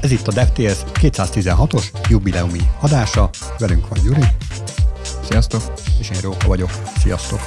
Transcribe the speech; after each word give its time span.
Ez 0.00 0.10
itt 0.10 0.26
a 0.28 0.32
DevTales 0.32 0.78
216-os 0.94 1.84
jubileumi 2.08 2.60
adása. 2.80 3.30
Velünk 3.58 3.88
van 3.88 3.98
Gyuri. 4.04 4.24
Sziasztok! 5.28 5.62
És 5.98 6.10
én 6.10 6.20
Róka 6.20 6.46
vagyok. 6.46 6.70
Sziasztok! 6.98 7.40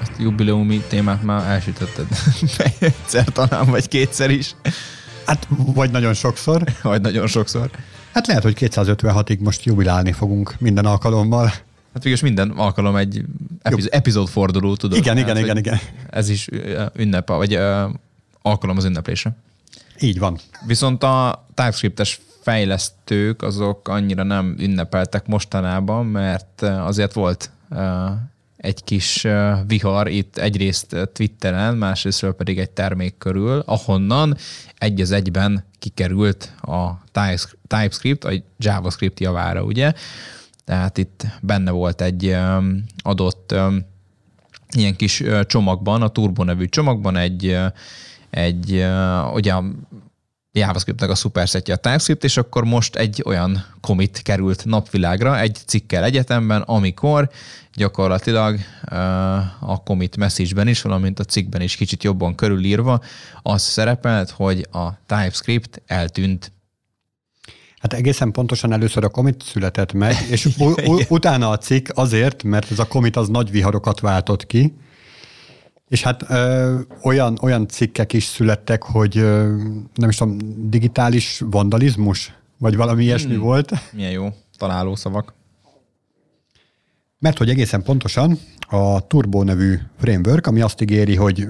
Ezt 0.00 0.10
a 0.18 0.22
jubileumi 0.22 0.82
témát 0.88 1.22
már 1.22 1.50
elsütötted 1.50 2.06
egyszer 2.78 3.24
talán, 3.24 3.66
vagy 3.66 3.88
kétszer 3.88 4.30
is. 4.30 4.54
Hát, 5.26 5.48
vagy 5.74 5.90
nagyon 5.90 6.14
sokszor. 6.14 6.62
vagy 6.82 7.00
nagyon 7.00 7.26
sokszor. 7.26 7.70
Hát 8.12 8.26
lehet, 8.26 8.42
hogy 8.42 8.56
256-ig 8.60 9.38
most 9.38 9.64
jubilálni 9.64 10.12
fogunk 10.12 10.54
minden 10.58 10.84
alkalommal. 10.84 11.46
Hát 11.46 12.02
végülis 12.02 12.20
minden 12.20 12.50
alkalom 12.50 12.96
egy 12.96 13.24
epiz- 13.62 13.94
epizódforduló, 13.94 14.76
tudod? 14.76 14.98
Igen, 14.98 15.18
igen, 15.18 15.36
igen, 15.36 15.56
igen. 15.56 15.78
Ez 16.10 16.28
is 16.28 16.48
ünnep, 16.96 17.28
vagy 17.28 17.56
uh, 17.56 17.90
alkalom 18.42 18.76
az 18.76 18.84
ünneplésre. 18.84 19.36
Így 20.00 20.18
van. 20.18 20.38
Viszont 20.66 21.02
a 21.02 21.46
TypeScript-es 21.54 22.20
fejlesztők 22.40 23.42
azok 23.42 23.88
annyira 23.88 24.22
nem 24.22 24.56
ünnepeltek 24.58 25.26
mostanában, 25.26 26.06
mert 26.06 26.62
azért 26.62 27.12
volt 27.12 27.50
uh, 27.70 27.80
egy 28.56 28.84
kis 28.84 29.24
uh, 29.24 29.52
vihar 29.66 30.08
itt 30.08 30.36
egyrészt 30.36 30.96
Twitteren, 31.12 31.76
másrésztről 31.76 32.34
pedig 32.34 32.58
egy 32.58 32.70
termék 32.70 33.18
körül, 33.18 33.62
ahonnan 33.66 34.36
egy 34.78 35.00
az 35.00 35.10
egyben 35.10 35.64
kikerült 35.78 36.52
a 36.60 36.90
TypeScript, 37.68 38.24
a 38.24 38.32
JavaScript 38.58 39.20
javára, 39.20 39.62
ugye? 39.62 39.92
Tehát 40.64 40.98
itt 40.98 41.26
benne 41.40 41.70
volt 41.70 42.00
egy 42.00 42.36
adott 42.96 43.54
ilyen 44.76 44.96
kis 44.96 45.22
csomagban, 45.46 46.02
a 46.02 46.08
Turbo 46.08 46.44
nevű 46.44 46.66
csomagban 46.66 47.16
egy, 47.16 47.58
egy 48.36 48.86
ugye 49.32 49.52
a 49.52 49.64
JavaScriptnek 50.52 51.10
a 51.10 51.14
szuperszetje 51.14 51.74
a 51.74 51.76
TypeScript, 51.76 52.24
és 52.24 52.36
akkor 52.36 52.64
most 52.64 52.96
egy 52.96 53.22
olyan 53.26 53.64
commit 53.80 54.22
került 54.22 54.64
napvilágra 54.64 55.38
egy 55.38 55.58
cikkel 55.66 56.04
egyetemben, 56.04 56.62
amikor 56.62 57.30
gyakorlatilag 57.74 58.58
a 59.60 59.82
commit 59.84 60.16
message-ben 60.16 60.68
is, 60.68 60.82
valamint 60.82 61.18
a 61.18 61.24
cikkben 61.24 61.60
is 61.60 61.76
kicsit 61.76 62.04
jobban 62.04 62.34
körülírva 62.34 63.00
az 63.42 63.62
szerepelt, 63.62 64.30
hogy 64.30 64.66
a 64.72 64.88
TypeScript 65.06 65.82
eltűnt. 65.86 66.52
Hát 67.78 67.92
egészen 67.92 68.32
pontosan 68.32 68.72
először 68.72 69.04
a 69.04 69.08
komit 69.08 69.42
született 69.42 69.92
meg, 69.92 70.16
és 70.30 70.44
u- 70.44 70.86
u- 70.86 71.10
utána 71.18 71.50
a 71.50 71.58
cikk 71.58 71.88
azért, 71.94 72.42
mert 72.42 72.70
ez 72.70 72.78
a 72.78 72.86
komit 72.86 73.16
az 73.16 73.28
nagy 73.28 73.50
viharokat 73.50 74.00
váltott 74.00 74.46
ki, 74.46 74.74
és 75.88 76.02
hát 76.02 76.30
ö, 76.30 76.78
olyan, 77.02 77.38
olyan 77.42 77.68
cikkek 77.68 78.12
is 78.12 78.24
születtek, 78.24 78.82
hogy 78.82 79.18
ö, 79.18 79.56
nem 79.94 80.08
is 80.08 80.16
tudom, 80.16 80.38
digitális 80.56 81.42
vandalizmus, 81.44 82.32
vagy 82.58 82.76
valami 82.76 82.98
hmm. 82.98 83.06
ilyesmi 83.06 83.36
volt. 83.36 83.72
Milyen 83.92 84.10
jó 84.10 84.28
találó 84.56 84.94
szavak. 84.94 85.34
Mert 87.18 87.38
hogy 87.38 87.48
egészen 87.48 87.82
pontosan 87.82 88.38
a 88.68 89.06
Turbo 89.06 89.42
nevű 89.42 89.78
framework, 89.98 90.46
ami 90.46 90.60
azt 90.60 90.80
ígéri, 90.80 91.16
hogy 91.16 91.48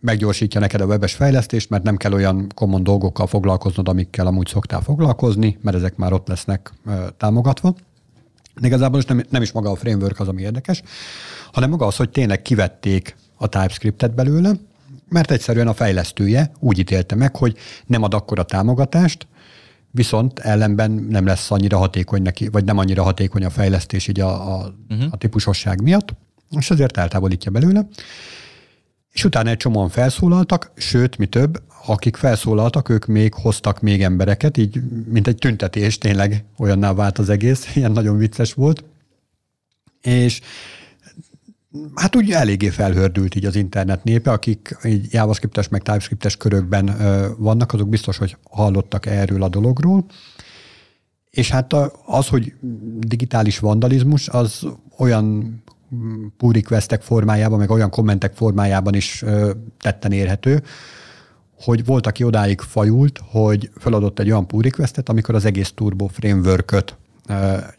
meggyorsítja 0.00 0.60
neked 0.60 0.80
a 0.80 0.86
webes 0.86 1.14
fejlesztést, 1.14 1.70
mert 1.70 1.82
nem 1.82 1.96
kell 1.96 2.12
olyan 2.12 2.46
common 2.54 2.82
dolgokkal 2.82 3.26
foglalkoznod, 3.26 3.88
amikkel 3.88 4.26
amúgy 4.26 4.46
szoktál 4.46 4.80
foglalkozni, 4.80 5.58
mert 5.62 5.76
ezek 5.76 5.96
már 5.96 6.12
ott 6.12 6.28
lesznek 6.28 6.72
támogatva. 7.16 7.74
De 8.60 8.66
igazából 8.66 9.02
nem, 9.06 9.22
nem 9.30 9.42
is 9.42 9.52
maga 9.52 9.70
a 9.70 9.76
framework 9.76 10.20
az, 10.20 10.28
ami 10.28 10.42
érdekes, 10.42 10.82
hanem 11.52 11.70
maga 11.70 11.86
az, 11.86 11.96
hogy 11.96 12.10
tényleg 12.10 12.42
kivették 12.42 13.16
a 13.36 13.48
TypeScriptet 13.48 14.14
belőle, 14.14 14.52
mert 15.08 15.30
egyszerűen 15.30 15.68
a 15.68 15.74
fejlesztője 15.74 16.52
úgy 16.58 16.78
ítélte 16.78 17.14
meg, 17.14 17.36
hogy 17.36 17.56
nem 17.86 18.02
ad 18.02 18.14
akkora 18.14 18.42
támogatást, 18.42 19.26
viszont 19.90 20.38
ellenben 20.38 20.90
nem 20.90 21.26
lesz 21.26 21.50
annyira 21.50 21.78
hatékony 21.78 22.22
neki, 22.22 22.48
vagy 22.48 22.64
nem 22.64 22.78
annyira 22.78 23.02
hatékony 23.02 23.44
a 23.44 23.50
fejlesztés 23.50 24.08
így 24.08 24.20
a, 24.20 24.54
a, 24.54 24.74
uh-huh. 24.88 25.08
a 25.10 25.16
típusosság 25.16 25.82
miatt, 25.82 26.14
és 26.50 26.70
ezért 26.70 26.96
eltávolítja 26.96 27.50
belőle. 27.50 27.86
És 29.12 29.24
utána 29.24 29.50
egy 29.50 29.56
csomóan 29.56 29.88
felszólaltak, 29.88 30.72
sőt, 30.76 31.18
mi 31.18 31.26
több, 31.26 31.62
akik 31.86 32.16
felszólaltak, 32.16 32.88
ők 32.88 33.06
még 33.06 33.34
hoztak 33.34 33.80
még 33.80 34.02
embereket, 34.02 34.56
így 34.56 34.82
mint 35.06 35.26
egy 35.26 35.36
tüntetés 35.36 35.98
tényleg 35.98 36.44
olyanná 36.58 36.92
vált 36.92 37.18
az 37.18 37.28
egész, 37.28 37.68
ilyen 37.76 37.92
nagyon 37.92 38.16
vicces 38.16 38.54
volt. 38.54 38.84
És 40.00 40.40
hát 41.94 42.16
úgy 42.16 42.30
eléggé 42.30 42.68
felhördült 42.68 43.34
így 43.34 43.44
az 43.44 43.56
internet 43.56 44.04
népe, 44.04 44.30
akik 44.30 44.76
így 44.84 45.06
JavaScriptes 45.12 45.68
meg 45.68 45.82
TypeScriptes 45.82 46.36
körökben 46.36 46.96
vannak, 47.38 47.72
azok 47.72 47.88
biztos, 47.88 48.16
hogy 48.16 48.36
hallottak 48.50 49.06
erről 49.06 49.42
a 49.42 49.48
dologról. 49.48 50.04
És 51.30 51.50
hát 51.50 51.72
az, 52.06 52.28
hogy 52.28 52.52
digitális 52.98 53.58
vandalizmus, 53.58 54.28
az 54.28 54.66
olyan 54.98 55.56
pull 56.36 56.52
requestek 56.52 57.02
formájában, 57.02 57.58
meg 57.58 57.70
olyan 57.70 57.90
kommentek 57.90 58.34
formájában 58.34 58.94
is 58.94 59.24
tetten 59.80 60.12
érhető, 60.12 60.62
hogy 61.60 61.84
volt, 61.84 62.06
aki 62.06 62.24
odáig 62.24 62.60
fajult, 62.60 63.20
hogy 63.30 63.70
feladott 63.76 64.18
egy 64.18 64.30
olyan 64.30 64.46
pull 64.46 64.62
requestet, 64.62 65.08
amikor 65.08 65.34
az 65.34 65.44
egész 65.44 65.72
Turbo 65.74 66.06
framework 66.06 66.94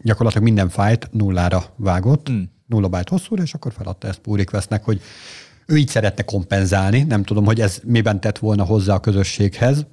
gyakorlatilag 0.02 0.44
minden 0.44 0.70
fájt 0.70 1.10
nullára 1.12 1.64
vágott, 1.76 2.32
mm. 2.32 2.42
Nulla 2.66 2.88
byte 2.88 3.10
hosszúra, 3.10 3.44
és 3.44 3.54
akkor 3.54 3.74
feladta 3.74 4.08
ezt 4.08 4.20
pull 4.20 4.38
requestnek, 4.38 4.84
hogy 4.84 5.02
ő 5.66 5.78
így 5.78 5.88
szeretne 5.88 6.24
kompenzálni, 6.24 7.04
nem 7.04 7.24
tudom, 7.24 7.46
hogy 7.46 7.62
ez 7.62 7.80
miben 7.84 8.20
tett 8.20 8.38
volna 8.38 8.64
hozzá 8.64 8.94
a 8.94 9.00
közösséghez, 9.00 9.86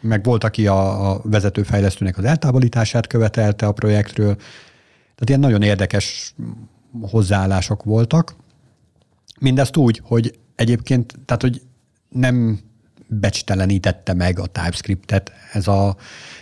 meg 0.00 0.24
volt, 0.24 0.44
aki 0.44 0.66
a, 0.66 1.10
a 1.10 1.20
vezetőfejlesztőnek 1.24 2.18
az 2.18 2.24
eltávolítását 2.24 3.06
követelte 3.06 3.66
a 3.66 3.72
projektről, 3.72 4.34
tehát 4.34 5.28
ilyen 5.28 5.40
nagyon 5.40 5.62
érdekes 5.62 6.34
hozzáállások 7.00 7.82
voltak. 7.82 8.36
Mindezt 9.40 9.76
úgy, 9.76 10.00
hogy 10.04 10.38
egyébként, 10.54 11.18
tehát 11.24 11.42
hogy 11.42 11.62
nem 12.08 12.60
becstelenítette 13.14 14.14
meg 14.14 14.38
a 14.38 14.46
TypeScriptet 14.46 15.32
ez, 15.52 15.68
a, 15.68 15.96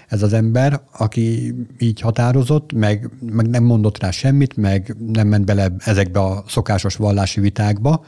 ez 0.09 0.23
az 0.23 0.33
ember, 0.33 0.81
aki 0.93 1.55
így 1.79 2.01
határozott, 2.01 2.73
meg, 2.73 3.11
meg 3.21 3.49
nem 3.49 3.65
mondott 3.65 3.99
rá 3.99 4.11
semmit, 4.11 4.57
meg 4.57 4.97
nem 5.13 5.29
ment 5.29 5.45
bele 5.45 5.73
ezekbe 5.79 6.21
a 6.21 6.45
szokásos 6.47 6.97
vallási 6.97 7.41
vitákba, 7.41 8.05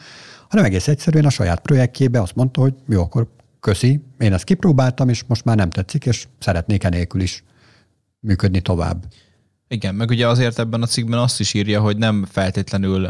hanem 0.48 0.64
egész 0.64 0.88
egyszerűen 0.88 1.24
a 1.24 1.30
saját 1.30 1.60
projektjébe 1.60 2.20
azt 2.20 2.34
mondta, 2.34 2.60
hogy 2.60 2.74
jó, 2.88 3.02
akkor 3.02 3.28
köszi, 3.60 4.00
én 4.18 4.32
ezt 4.32 4.44
kipróbáltam, 4.44 5.08
és 5.08 5.24
most 5.26 5.44
már 5.44 5.56
nem 5.56 5.70
tetszik, 5.70 6.06
és 6.06 6.26
szeretnék 6.38 6.84
enélkül 6.84 7.20
is 7.20 7.44
működni 8.20 8.60
tovább. 8.60 9.04
Igen, 9.68 9.94
meg 9.94 10.10
ugye 10.10 10.28
azért 10.28 10.58
ebben 10.58 10.82
a 10.82 10.86
cikkben 10.86 11.18
azt 11.18 11.40
is 11.40 11.54
írja, 11.54 11.80
hogy 11.80 11.96
nem 11.96 12.26
feltétlenül 12.30 13.08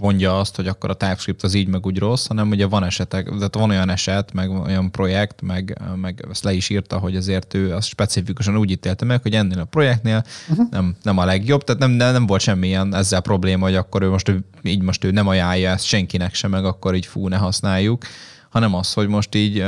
mondja 0.00 0.38
azt, 0.38 0.56
hogy 0.56 0.66
akkor 0.66 0.90
a 0.90 0.94
TypeScript 0.94 1.42
az 1.42 1.54
így 1.54 1.68
meg 1.68 1.86
úgy 1.86 1.98
rossz, 1.98 2.26
hanem 2.26 2.50
ugye 2.50 2.66
van 2.66 2.84
esetek, 2.84 3.28
tehát 3.28 3.54
van 3.54 3.70
olyan 3.70 3.90
eset, 3.90 4.32
meg 4.32 4.50
olyan 4.50 4.90
projekt, 4.90 5.42
meg, 5.42 5.78
meg 5.96 6.24
ezt 6.30 6.44
le 6.44 6.52
is 6.52 6.68
írta, 6.68 6.98
hogy 6.98 7.16
azért 7.16 7.54
ő 7.54 7.74
azt 7.74 7.88
specifikusan 7.88 8.56
úgy 8.56 8.70
ítélte 8.70 9.04
meg, 9.04 9.22
hogy 9.22 9.34
ennél 9.34 9.58
a 9.58 9.64
projektnél 9.64 10.24
uh-huh. 10.48 10.70
nem, 10.70 10.96
nem 11.02 11.18
a 11.18 11.24
legjobb, 11.24 11.64
tehát 11.64 11.80
nem, 11.80 11.90
nem 11.90 12.26
volt 12.26 12.40
semmilyen 12.40 12.94
ezzel 12.94 13.20
probléma, 13.20 13.64
hogy 13.64 13.74
akkor 13.74 14.02
ő 14.02 14.08
most 14.08 14.28
ő, 14.28 14.44
így 14.62 14.82
most 14.82 15.04
ő 15.04 15.10
nem 15.10 15.28
ajánlja 15.28 15.70
ezt 15.70 15.84
senkinek 15.84 16.34
sem, 16.34 16.50
meg 16.50 16.64
akkor 16.64 16.94
így 16.94 17.06
fú, 17.06 17.28
ne 17.28 17.36
használjuk 17.36 18.04
hanem 18.50 18.74
az, 18.74 18.92
hogy 18.92 19.08
most 19.08 19.34
így 19.34 19.64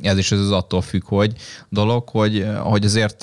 ez 0.00 0.18
is 0.18 0.32
az 0.32 0.50
attól 0.50 0.82
függ, 0.82 1.04
hogy 1.04 1.32
dolog, 1.68 2.08
hogy, 2.08 2.46
hogy 2.62 2.84
azért 2.84 3.22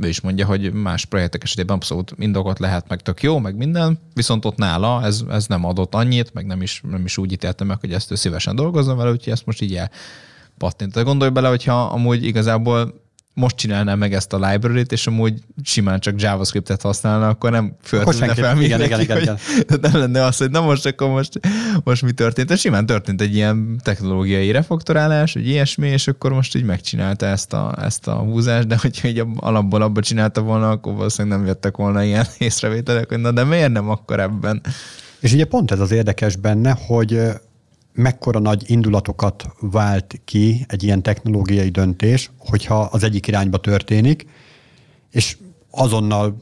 ő 0.00 0.08
is 0.08 0.20
mondja, 0.20 0.46
hogy 0.46 0.72
más 0.72 1.04
projektek 1.04 1.42
esetében 1.42 1.76
abszolút 1.76 2.12
indokot 2.18 2.58
lehet, 2.58 2.88
meg 2.88 3.00
tök 3.00 3.22
jó, 3.22 3.38
meg 3.38 3.56
minden, 3.56 3.98
viszont 4.14 4.44
ott 4.44 4.56
nála 4.56 5.04
ez, 5.04 5.24
ez 5.30 5.46
nem 5.46 5.64
adott 5.64 5.94
annyit, 5.94 6.34
meg 6.34 6.46
nem 6.46 6.62
is, 6.62 6.82
nem 6.90 7.04
is 7.04 7.18
úgy 7.18 7.32
ítélte 7.32 7.64
meg, 7.64 7.80
hogy 7.80 7.92
ezt 7.92 8.10
ő 8.10 8.14
szívesen 8.14 8.56
dolgozzon 8.56 8.96
vele, 8.96 9.10
úgyhogy 9.10 9.32
ezt 9.32 9.46
most 9.46 9.62
így 9.62 9.76
elpattint. 9.76 11.02
Gondolj 11.02 11.30
bele, 11.30 11.48
hogyha 11.48 11.82
amúgy 11.82 12.24
igazából 12.24 13.08
most 13.34 13.56
csinálná 13.56 13.94
meg 13.94 14.14
ezt 14.14 14.32
a 14.32 14.48
library-t, 14.48 14.92
és 14.92 15.06
amúgy 15.06 15.40
simán 15.62 16.00
csak 16.00 16.20
JavaScript-et 16.20 16.82
használna, 16.82 17.28
akkor 17.28 17.50
nem 17.50 17.76
föltűnne 17.82 18.34
fel 18.34 18.54
mindenki, 18.54 18.84
igen, 18.84 19.00
igen, 19.00 19.20
igen, 19.20 19.38
igen. 19.58 19.80
nem 19.80 19.96
lenne 19.96 20.24
az, 20.24 20.36
hogy 20.36 20.50
na 20.50 20.60
most 20.60 20.86
akkor 20.86 21.08
most, 21.08 21.40
most 21.84 22.02
mi 22.02 22.12
történt. 22.12 22.48
De 22.48 22.56
simán 22.56 22.86
történt 22.86 23.20
egy 23.20 23.34
ilyen 23.34 23.80
technológiai 23.82 24.50
refaktorálás, 24.50 25.32
vagy 25.32 25.48
ilyesmi, 25.48 25.88
és 25.88 26.08
akkor 26.08 26.32
most 26.32 26.54
így 26.54 26.64
megcsinálta 26.64 27.26
ezt 27.26 27.52
a, 27.52 27.74
ezt 27.82 28.06
a 28.06 28.14
húzást, 28.14 28.66
de 28.66 28.76
hogyha 28.80 29.08
így 29.08 29.24
alapból 29.36 29.82
abba 29.82 30.00
csinálta 30.00 30.40
volna, 30.40 30.70
akkor 30.70 30.94
valószínűleg 30.94 31.38
nem 31.38 31.46
jöttek 31.46 31.76
volna 31.76 32.04
ilyen 32.04 32.26
észrevételek, 32.38 33.08
hogy 33.08 33.18
na 33.18 33.30
de 33.30 33.44
miért 33.44 33.72
nem 33.72 33.88
akkor 33.88 34.20
ebben? 34.20 34.62
És 35.20 35.32
ugye 35.32 35.44
pont 35.44 35.70
ez 35.70 35.80
az 35.80 35.90
érdekes 35.90 36.36
benne, 36.36 36.78
hogy 36.86 37.20
mekkora 38.00 38.38
nagy 38.38 38.62
indulatokat 38.66 39.46
vált 39.60 40.20
ki 40.24 40.64
egy 40.68 40.82
ilyen 40.82 41.02
technológiai 41.02 41.68
döntés, 41.68 42.30
hogyha 42.38 42.80
az 42.80 43.02
egyik 43.02 43.26
irányba 43.26 43.58
történik, 43.58 44.26
és 45.10 45.36
azonnal, 45.70 46.36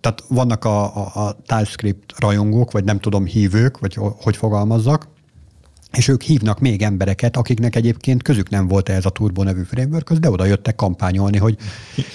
tehát 0.00 0.24
vannak 0.28 0.64
a, 0.64 0.96
a, 0.96 1.26
a 1.26 1.36
TypeScript 1.46 2.18
rajongók, 2.18 2.70
vagy 2.70 2.84
nem 2.84 3.00
tudom, 3.00 3.24
hívők, 3.24 3.78
vagy 3.78 3.98
hogy 4.20 4.36
fogalmazzak, 4.36 5.08
és 5.92 6.08
ők 6.08 6.22
hívnak 6.22 6.60
még 6.60 6.82
embereket, 6.82 7.36
akiknek 7.36 7.76
egyébként 7.76 8.22
közük 8.22 8.48
nem 8.48 8.68
volt 8.68 8.88
ez 8.88 9.04
a 9.04 9.10
Turbo 9.10 9.42
nevű 9.42 9.62
framework, 9.62 10.12
de 10.12 10.30
oda 10.30 10.44
jöttek 10.44 10.74
kampányolni, 10.74 11.38
hogy 11.38 11.56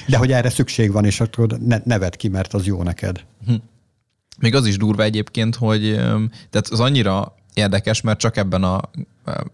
de 0.07 0.17
hogy 0.17 0.31
erre 0.31 0.49
szükség 0.49 0.91
van, 0.91 1.05
és 1.05 1.19
akkor 1.19 1.47
ne, 1.47 1.81
neved 1.83 2.15
ki, 2.15 2.27
mert 2.27 2.53
az 2.53 2.65
jó 2.65 2.83
neked. 2.83 3.25
Hm. 3.45 3.53
Még 4.39 4.55
az 4.55 4.65
is 4.65 4.77
durva 4.77 5.03
egyébként, 5.03 5.55
hogy 5.55 5.93
tehát 6.49 6.67
az 6.69 6.79
annyira 6.79 7.35
érdekes, 7.59 8.01
mert 8.01 8.19
csak 8.19 8.37
ebben 8.37 8.63
a, 8.63 8.81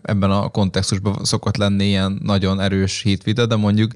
ebben 0.01 0.31
a 0.31 0.47
kontextusban 0.47 1.23
szokott 1.23 1.57
lenni 1.57 1.85
ilyen 1.85 2.19
nagyon 2.23 2.59
erős 2.59 3.01
hitvita, 3.01 3.45
de 3.45 3.55
mondjuk 3.55 3.91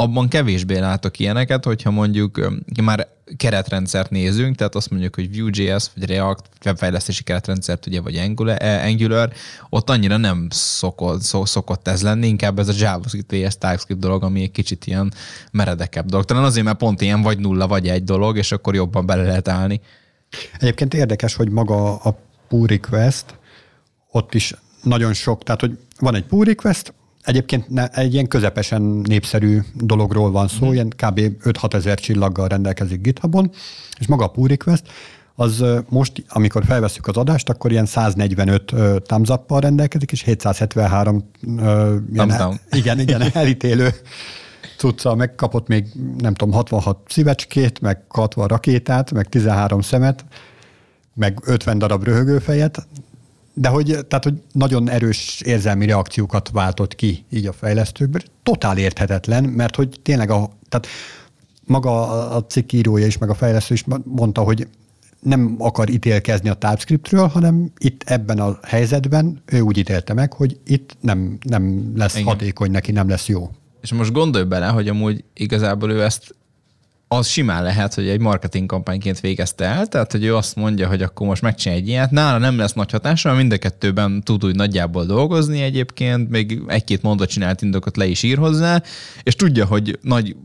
abban 0.00 0.28
kevésbé 0.28 0.78
látok 0.78 1.18
ilyeneket, 1.18 1.64
hogyha 1.64 1.90
mondjuk 1.90 2.60
már 2.82 3.08
keretrendszert 3.36 4.10
nézünk, 4.10 4.56
tehát 4.56 4.74
azt 4.74 4.90
mondjuk, 4.90 5.14
hogy 5.14 5.38
Vue.js, 5.38 5.86
vagy 5.94 6.08
React, 6.08 6.44
webfejlesztési 6.64 7.22
keretrendszert, 7.22 7.86
ugye, 7.86 8.00
vagy 8.00 8.16
Angular, 8.16 8.62
Angular 8.62 9.32
ott 9.68 9.90
annyira 9.90 10.16
nem 10.16 10.46
szokott, 10.50 11.22
szokott 11.44 11.88
ez 11.88 12.02
lenni, 12.02 12.26
inkább 12.26 12.58
ez 12.58 12.68
a 12.68 12.72
JavaScript 12.76 13.32
vs 13.32 13.58
TypeScript 13.58 14.00
dolog, 14.00 14.22
ami 14.22 14.42
egy 14.42 14.50
kicsit 14.50 14.86
ilyen 14.86 15.12
meredekebb 15.50 16.06
dolog. 16.06 16.24
Talán 16.24 16.44
azért, 16.44 16.64
mert 16.64 16.78
pont 16.78 17.00
ilyen 17.00 17.22
vagy 17.22 17.38
nulla, 17.38 17.66
vagy 17.66 17.88
egy 17.88 18.04
dolog, 18.04 18.36
és 18.36 18.52
akkor 18.52 18.74
jobban 18.74 19.06
bele 19.06 19.22
lehet 19.22 19.48
állni. 19.48 19.80
Egyébként 20.58 20.94
érdekes, 20.94 21.34
hogy 21.34 21.50
maga 21.50 21.96
a 21.96 22.18
pull 22.48 22.66
request, 22.66 23.37
ott 24.18 24.34
is 24.34 24.54
nagyon 24.82 25.12
sok, 25.12 25.42
tehát 25.42 25.60
hogy 25.60 25.78
van 25.98 26.14
egy 26.14 26.24
pull 26.24 26.44
request, 26.44 26.92
Egyébként 27.22 27.68
ne, 27.68 27.88
egy 27.88 28.12
ilyen 28.12 28.28
közepesen 28.28 28.82
népszerű 28.82 29.60
dologról 29.74 30.30
van 30.30 30.48
szó, 30.48 30.68
mm. 30.68 30.72
ilyen 30.72 30.88
kb. 30.88 31.20
5-6 31.44 31.74
ezer 31.74 31.98
csillaggal 31.98 32.48
rendelkezik 32.48 33.00
GitHubon, 33.00 33.50
és 33.98 34.06
maga 34.06 34.24
a 34.24 34.28
pull 34.28 34.48
request, 34.48 34.82
az 35.34 35.64
most, 35.88 36.24
amikor 36.28 36.64
felveszük 36.64 37.06
az 37.06 37.16
adást, 37.16 37.48
akkor 37.48 37.70
ilyen 37.70 37.86
145 37.86 38.72
uh, 38.72 38.96
thumbs 38.96 39.28
up 39.28 39.60
rendelkezik, 39.60 40.12
és 40.12 40.22
773 40.22 41.30
uh, 41.42 41.62
ilyen, 42.12 42.30
el, 42.30 42.60
igen, 42.70 43.00
igen, 43.00 43.22
elítélő 43.32 43.94
cucca, 44.78 45.14
megkapott 45.14 45.66
még, 45.66 45.86
nem 46.18 46.34
tudom, 46.34 46.54
66 46.54 46.98
szívecskét, 47.08 47.80
meg 47.80 48.02
60 48.08 48.46
rakétát, 48.46 49.12
meg 49.12 49.28
13 49.28 49.80
szemet, 49.80 50.24
meg 51.14 51.38
50 51.44 51.78
darab 51.78 52.04
röhögőfejet, 52.04 52.86
de 53.60 53.68
hogy, 53.68 53.86
tehát, 53.86 54.24
hogy 54.24 54.42
nagyon 54.52 54.90
erős 54.90 55.40
érzelmi 55.44 55.86
reakciókat 55.86 56.50
váltott 56.52 56.94
ki 56.94 57.24
így 57.30 57.46
a 57.46 57.52
fejlesztőkből. 57.52 58.22
Totál 58.42 58.78
érthetetlen, 58.78 59.44
mert 59.44 59.76
hogy 59.76 60.00
tényleg 60.02 60.30
a, 60.30 60.50
tehát 60.68 60.86
maga 61.64 62.08
a 62.36 62.44
cikk 62.46 62.72
írója 62.72 63.06
is, 63.06 63.18
meg 63.18 63.30
a 63.30 63.34
fejlesztő 63.34 63.74
is 63.74 63.84
mondta, 64.04 64.42
hogy 64.42 64.68
nem 65.20 65.54
akar 65.58 65.88
ítélkezni 65.88 66.48
a 66.48 66.54
TypeScriptről, 66.54 67.26
hanem 67.26 67.72
itt 67.78 68.02
ebben 68.06 68.38
a 68.38 68.58
helyzetben 68.62 69.42
ő 69.44 69.60
úgy 69.60 69.78
ítélte 69.78 70.12
meg, 70.12 70.32
hogy 70.32 70.58
itt 70.64 70.96
nem, 71.00 71.38
nem 71.40 71.92
lesz 71.96 72.14
Igen. 72.14 72.26
hatékony 72.26 72.70
neki, 72.70 72.92
nem 72.92 73.08
lesz 73.08 73.28
jó. 73.28 73.50
És 73.80 73.92
most 73.92 74.12
gondolj 74.12 74.44
bele, 74.44 74.66
hogy 74.66 74.88
amúgy 74.88 75.24
igazából 75.34 75.90
ő 75.90 76.02
ezt 76.02 76.34
az 77.08 77.26
simán 77.26 77.62
lehet, 77.62 77.94
hogy 77.94 78.08
egy 78.08 78.20
marketing 78.20 78.66
kampányként 78.66 79.20
végezte 79.20 79.64
el, 79.64 79.86
tehát 79.86 80.12
hogy 80.12 80.24
ő 80.24 80.36
azt 80.36 80.56
mondja, 80.56 80.88
hogy 80.88 81.02
akkor 81.02 81.26
most 81.26 81.42
megcsinálj 81.42 81.80
egy 81.80 81.88
ilyet, 81.88 82.10
nála 82.10 82.38
nem 82.38 82.58
lesz 82.58 82.72
nagy 82.72 82.90
hatása, 82.90 83.34
mind 83.34 83.52
a 83.52 83.58
kettőben 83.58 84.22
tud 84.22 84.44
úgy 84.44 84.54
nagyjából 84.54 85.04
dolgozni 85.04 85.62
egyébként, 85.62 86.30
még 86.30 86.62
egy-két 86.66 87.02
mondat 87.02 87.28
csinált 87.28 87.62
indokot 87.62 87.96
le 87.96 88.06
is 88.06 88.22
ír 88.22 88.38
hozzá, 88.38 88.82
és 89.22 89.34
tudja, 89.34 89.66
hogy 89.66 89.98
nagy 90.02 90.36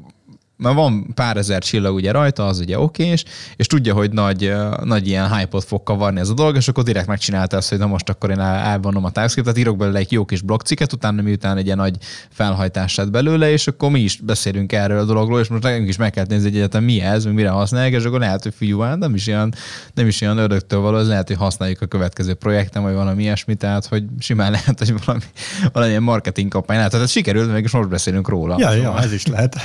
mert 0.64 0.76
van 0.76 1.14
pár 1.14 1.38
ezer 1.38 1.64
csillag 1.64 1.96
ugye 1.96 2.12
rajta, 2.12 2.48
az 2.48 2.60
ugye 2.60 2.80
okés, 2.80 3.24
és 3.56 3.68
tudja, 3.68 3.94
hogy 3.94 4.12
nagy, 4.12 4.54
nagy 4.84 5.08
ilyen 5.08 5.36
hype-ot 5.36 5.64
fog 5.64 5.84
kavarni 5.84 6.20
ez 6.20 6.30
a 6.30 6.34
dolog, 6.34 6.56
és 6.56 6.68
akkor 6.68 6.84
direkt 6.84 7.08
megcsinálta 7.08 7.58
azt, 7.58 7.70
hogy 7.70 7.78
na 7.78 7.88
most 7.88 8.10
akkor 8.10 8.30
én 8.30 8.40
elvonom 8.40 9.06
a 9.06 9.12
TypeScript-et, 9.12 9.58
írok 9.58 9.78
belőle 9.78 10.00
egy 10.00 10.12
jó 10.12 10.26
kis 10.26 10.42
blogciket, 10.42 10.94
utána 10.94 11.22
miután 11.22 11.58
egy 11.58 11.66
ilyen 11.66 11.78
nagy 11.78 11.98
felhajtás 12.30 12.96
lett 12.96 13.12
belőle, 13.12 13.52
és 13.52 13.68
akkor 13.68 13.92
mi 13.92 14.00
is 14.00 14.18
beszélünk 14.18 14.72
erről 14.72 15.00
a 15.00 15.06
dologról, 15.06 15.40
és 15.40 15.48
most 15.48 15.64
nekünk 15.64 15.88
is 15.88 15.98
meg 15.98 16.12
kell 16.12 16.26
nézni, 16.28 16.48
hogy 16.48 16.58
egyetem 16.58 16.84
mi 16.84 17.02
ez, 17.02 17.26
mire 17.26 17.50
használják, 17.50 17.94
és 17.94 18.04
akkor 18.04 18.20
lehet, 18.20 18.44
hogy 18.44 18.54
fiú, 18.56 18.80
hát 18.80 18.98
nem 18.98 19.16
is 19.16 19.28
ilyen, 19.28 19.54
nem 19.94 20.08
is 20.08 20.22
ilyen 20.22 20.38
ördögtől 20.38 20.80
való, 20.80 20.98
az 20.98 21.08
lehet, 21.08 21.28
hogy 21.28 21.38
használjuk 21.38 21.82
a 21.82 21.86
következő 21.86 22.34
projektem, 22.34 22.84
vagy 22.84 22.94
valami 22.94 23.24
ilyesmi, 23.24 23.56
tehát 23.56 23.86
hogy 23.86 24.04
simán 24.20 24.52
lehet, 24.52 24.80
hogy 24.80 24.94
valami, 25.06 25.24
valami 25.72 25.98
marketing 25.98 26.52
kampány 26.52 26.76
lehet. 26.76 26.92
Tehát 26.92 27.06
ez 27.06 27.12
sikerült, 27.12 27.52
meg 27.52 27.64
is 27.64 27.72
most 27.72 27.90
beszélünk 27.90 28.30
róla. 28.30 28.56
Ja, 28.60 28.70
szóval. 28.70 28.84
ja, 28.84 29.00
ez 29.00 29.14
is 29.14 29.28
lehet 29.28 29.56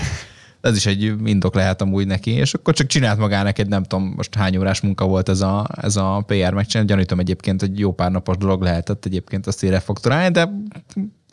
ez 0.61 0.77
is 0.77 0.87
egy 0.87 1.03
indok 1.25 1.55
lehet 1.55 1.83
amúgy 1.83 2.07
neki, 2.07 2.31
és 2.31 2.55
akkor 2.55 2.75
csak 2.75 2.87
csinált 2.87 3.19
magának 3.19 3.59
egy 3.59 3.69
nem 3.69 3.83
tudom, 3.83 4.13
most 4.17 4.35
hány 4.35 4.57
órás 4.57 4.81
munka 4.81 5.07
volt 5.07 5.29
ez 5.29 5.41
a, 5.41 5.69
ez 5.83 5.97
a 5.97 6.25
PR 6.27 6.53
megcsinálni, 6.53 6.91
gyanítom 6.91 7.19
egyébként 7.19 7.63
egy 7.63 7.79
jó 7.79 7.93
pár 7.93 8.11
napos 8.11 8.37
dolog 8.37 8.63
lehetett 8.63 9.05
egyébként 9.05 9.47
azt 9.47 9.63
így 9.63 9.71
refaktorálni, 9.71 10.31
de 10.33 10.51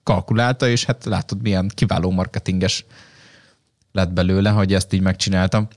kalkulálta, 0.03 0.67
és 0.67 0.85
hát 0.85 1.05
látod, 1.05 1.41
milyen 1.41 1.71
kiváló 1.73 2.11
marketinges 2.11 2.85
lett 3.91 4.13
belőle, 4.13 4.49
hogy 4.49 4.73
ezt 4.73 4.93
így 4.93 5.01
megcsináltam. 5.01 5.67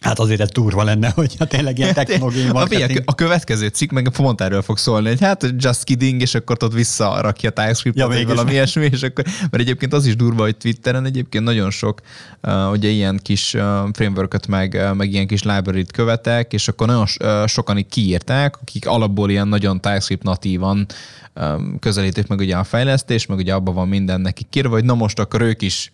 Hát 0.00 0.18
azért 0.18 0.40
ez 0.40 0.50
durva 0.50 0.82
lenne, 0.82 1.10
hogy 1.16 1.34
hát 1.38 1.48
tényleg 1.48 1.78
ilyen 1.78 1.94
technológiai 1.94 2.50
marketing. 2.52 3.02
A, 3.04 3.14
következő 3.14 3.68
cikk 3.68 3.90
meg 3.90 4.08
pont 4.16 4.40
erről 4.40 4.62
fog 4.62 4.78
szólni, 4.78 5.08
hogy 5.08 5.20
hát 5.20 5.52
just 5.56 5.84
kidding, 5.84 6.20
és 6.20 6.34
akkor 6.34 6.56
ott 6.64 6.72
visszarakja 6.72 7.50
a 7.50 7.52
TypeScript, 7.52 7.96
ja, 7.96 8.24
valami 8.26 8.52
ilyesmi, 8.52 8.88
és 8.92 9.02
akkor, 9.02 9.24
mert 9.24 9.58
egyébként 9.62 9.92
az 9.92 10.06
is 10.06 10.16
durva, 10.16 10.42
hogy 10.42 10.56
Twitteren 10.56 11.04
egyébként 11.04 11.44
nagyon 11.44 11.70
sok 11.70 12.00
uh, 12.42 12.70
ugye 12.70 12.88
ilyen 12.88 13.20
kis 13.22 13.54
uh, 13.54 13.62
framework 13.92 14.46
meg, 14.46 14.72
uh, 14.74 14.94
meg 14.94 15.12
ilyen 15.12 15.26
kis 15.26 15.42
library-t 15.42 15.92
követek, 15.92 16.52
és 16.52 16.68
akkor 16.68 16.86
nagyon 16.86 17.06
uh, 17.24 17.46
sokan 17.46 17.78
így 17.78 17.88
kiírták, 17.88 18.56
akik 18.60 18.86
alapból 18.86 19.30
ilyen 19.30 19.48
nagyon 19.48 19.80
TypeScript 19.80 20.22
natívan 20.22 20.86
um, 21.34 21.78
közelítik 21.78 22.26
meg 22.26 22.38
ugye 22.38 22.56
a 22.56 22.64
fejlesztés, 22.64 23.26
meg 23.26 23.38
ugye 23.38 23.54
abban 23.54 23.74
van 23.74 23.88
minden 23.88 24.20
neki 24.20 24.46
kírva, 24.50 24.74
hogy 24.74 24.84
na 24.84 24.94
most 24.94 25.18
akkor 25.18 25.40
ők 25.40 25.62
is 25.62 25.92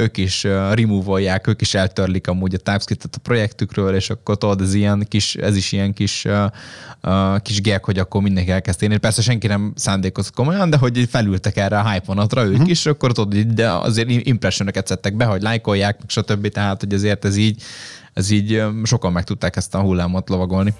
ők 0.00 0.16
is 0.16 0.42
remove 0.72 1.40
ők 1.46 1.60
is 1.60 1.74
eltörlik 1.74 2.28
amúgy 2.28 2.54
a 2.54 2.58
TypeScript-et 2.58 3.14
a 3.14 3.18
projektükről, 3.18 3.94
és 3.94 4.10
akkor 4.10 4.38
tudod, 4.38 4.60
ez, 4.60 4.74
ilyen 4.74 5.06
kis, 5.08 5.34
ez 5.34 5.56
is 5.56 5.72
ilyen 5.72 5.92
kis, 5.92 6.26
kis 7.42 7.62
gag, 7.62 7.84
hogy 7.84 7.98
akkor 7.98 8.22
mindenki 8.22 8.50
elkezd 8.50 8.82
érni. 8.82 8.96
Persze 8.96 9.22
senki 9.22 9.46
nem 9.46 9.72
szándékozott 9.76 10.34
komolyan, 10.34 10.70
de 10.70 10.76
hogy 10.76 11.08
felültek 11.10 11.56
erre 11.56 11.78
a 11.78 11.90
hype 11.90 12.04
vonatra 12.06 12.44
ők 12.44 12.52
uh-huh. 12.52 12.70
is, 12.70 12.86
akkor 12.86 13.12
tudod, 13.12 13.46
de 13.46 13.70
azért 13.70 14.08
impressionokat 14.08 14.86
szedtek 14.86 15.16
be, 15.16 15.24
hogy 15.24 15.42
lájkolják, 15.42 16.00
stb. 16.06 16.48
Tehát, 16.48 16.80
hogy 16.80 16.94
azért 16.94 17.24
ez 17.24 17.36
így, 17.36 17.62
ez 18.12 18.30
így 18.30 18.62
sokan 18.84 19.12
meg 19.12 19.24
tudták 19.24 19.56
ezt 19.56 19.74
a 19.74 19.80
hullámot 19.80 20.28
lovagolni. 20.28 20.74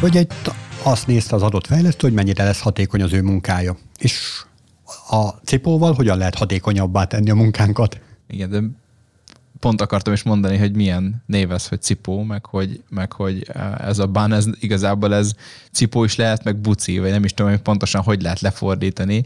Vagy 0.00 0.16
egy 0.16 0.26
azt 0.82 1.06
nézte 1.06 1.34
az 1.34 1.42
adott 1.42 1.66
fejlesztő, 1.66 2.06
hogy 2.06 2.16
mennyire 2.16 2.44
lesz 2.44 2.60
hatékony 2.60 3.02
az 3.02 3.12
ő 3.12 3.22
munkája. 3.22 3.76
És 3.98 4.42
a 5.08 5.28
cipóval 5.28 5.92
hogyan 5.92 6.18
lehet 6.18 6.34
hatékonyabbá 6.34 7.04
tenni 7.04 7.30
a 7.30 7.34
munkánkat. 7.34 8.00
Igen, 8.28 8.50
de 8.50 8.60
pont 9.60 9.80
akartam 9.80 10.12
is 10.12 10.22
mondani, 10.22 10.56
hogy 10.56 10.74
milyen 10.74 11.22
név 11.26 11.50
ez, 11.50 11.68
hogy 11.68 11.82
cipó, 11.82 12.22
meg 12.22 12.46
hogy, 12.46 12.82
meg 12.88 13.12
hogy 13.12 13.50
ez 13.78 13.98
a 13.98 14.06
ban, 14.06 14.32
ez 14.32 14.46
igazából 14.60 15.14
ez 15.14 15.32
cipó 15.72 16.04
is 16.04 16.16
lehet, 16.16 16.44
meg 16.44 16.56
buci, 16.56 16.98
vagy 16.98 17.10
nem 17.10 17.24
is 17.24 17.34
tudom, 17.34 17.50
hogy 17.50 17.60
pontosan 17.60 18.02
hogy 18.02 18.22
lehet 18.22 18.40
lefordítani. 18.40 19.24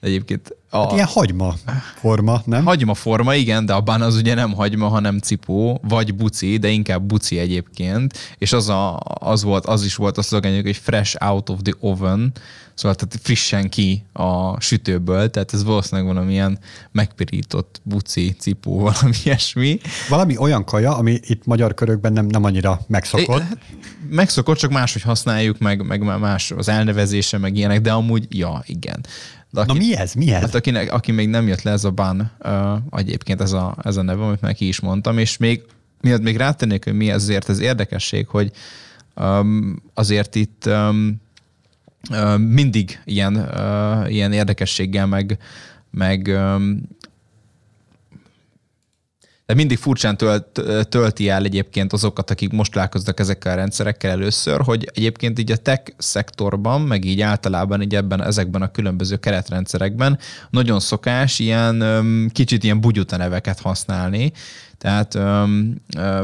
Egyébként 0.00 0.56
a... 0.74 0.82
Hát 0.82 0.92
ilyen 0.92 1.06
hagyma 1.06 1.54
forma, 1.94 2.42
nem? 2.44 2.64
Hagyma 2.64 2.94
forma, 2.94 3.34
igen, 3.34 3.66
de 3.66 3.72
a 3.72 3.80
ban 3.80 4.02
az 4.02 4.16
ugye 4.16 4.34
nem 4.34 4.52
hagyma, 4.52 4.88
hanem 4.88 5.18
cipó, 5.18 5.80
vagy 5.88 6.14
buci, 6.14 6.56
de 6.56 6.68
inkább 6.68 7.02
buci 7.02 7.38
egyébként, 7.38 8.18
és 8.38 8.52
az, 8.52 8.68
a, 8.68 9.00
az, 9.04 9.42
volt, 9.42 9.66
az 9.66 9.84
is 9.84 9.94
volt 9.94 10.18
a 10.18 10.22
szlogenjük, 10.22 10.64
hogy 10.64 10.76
fresh 10.76 11.16
out 11.26 11.48
of 11.48 11.58
the 11.62 11.72
oven, 11.80 12.32
szóval 12.74 12.96
tehát 12.96 13.18
frissen 13.22 13.68
ki 13.68 14.04
a 14.12 14.60
sütőből, 14.60 15.30
tehát 15.30 15.52
ez 15.52 15.64
valószínűleg 15.64 16.14
valamilyen 16.14 16.58
megpirított 16.92 17.80
buci, 17.82 18.36
cipó, 18.38 18.78
valami 18.90 19.14
ilyesmi. 19.24 19.78
Valami 20.08 20.36
olyan 20.36 20.64
kaja, 20.64 20.96
ami 20.96 21.20
itt 21.22 21.46
magyar 21.46 21.74
körökben 21.74 22.12
nem, 22.12 22.26
nem 22.26 22.44
annyira 22.44 22.80
megszokott. 22.86 23.40
É, 23.40 23.58
megszokott, 24.10 24.56
csak 24.56 24.70
máshogy 24.70 25.02
használjuk, 25.02 25.58
meg, 25.58 25.86
meg 25.86 26.18
más 26.18 26.50
az 26.50 26.68
elnevezése, 26.68 27.38
meg 27.38 27.56
ilyenek, 27.56 27.80
de 27.80 27.92
amúgy, 27.92 28.26
ja, 28.28 28.62
igen. 28.66 29.06
De 29.54 29.60
aki, 29.60 29.72
Na 29.72 29.78
mi 29.78 29.96
ez? 29.96 30.14
Mi 30.14 30.32
ez? 30.32 30.40
Hát 30.40 30.54
akinek, 30.54 30.92
aki 30.92 31.12
még 31.12 31.28
nem 31.28 31.46
jött 31.46 31.62
le 31.62 31.70
ez 31.70 31.84
a 31.84 31.90
ban, 31.90 32.30
uh, 32.44 32.98
egyébként 32.98 33.40
ez 33.40 33.52
a, 33.52 33.76
ez 33.82 33.96
a 33.96 34.02
neve, 34.02 34.24
amit 34.24 34.40
meg 34.40 34.54
ki 34.54 34.68
is 34.68 34.80
mondtam, 34.80 35.18
és 35.18 35.36
még 35.36 35.62
miatt 36.00 36.22
még 36.22 36.36
rátennék, 36.36 36.84
hogy 36.84 36.94
mi 36.94 37.10
ezért 37.10 37.48
ez 37.48 37.60
érdekesség, 37.60 38.26
hogy 38.26 38.50
um, 39.16 39.82
azért 39.94 40.34
itt 40.34 40.66
um, 40.66 41.22
mindig 42.38 43.00
ilyen, 43.04 43.36
uh, 43.36 44.12
ilyen 44.12 44.32
érdekességgel 44.32 45.06
meg, 45.06 45.38
meg 45.90 46.26
um, 46.26 46.80
de 49.46 49.54
mindig 49.54 49.78
furcsán 49.78 50.16
tölt, 50.16 50.60
tölti 50.88 51.28
el 51.28 51.44
egyébként 51.44 51.92
azokat, 51.92 52.30
akik 52.30 52.50
most 52.50 52.72
találkoznak 52.72 53.20
ezekkel 53.20 53.52
a 53.52 53.56
rendszerekkel 53.56 54.10
először, 54.10 54.60
hogy 54.60 54.90
egyébként 54.94 55.38
így 55.38 55.52
a 55.52 55.56
tech 55.56 55.92
szektorban, 55.98 56.80
meg 56.80 57.04
így 57.04 57.20
általában 57.20 57.82
így 57.82 57.94
ebben, 57.94 58.22
ezekben 58.22 58.62
a 58.62 58.70
különböző 58.70 59.16
keretrendszerekben 59.16 60.18
nagyon 60.50 60.80
szokás 60.80 61.38
ilyen 61.38 61.84
kicsit 62.32 62.64
ilyen 62.64 62.80
bugyuta 62.80 63.16
neveket 63.16 63.60
használni, 63.60 64.32
Tehát, 64.78 65.18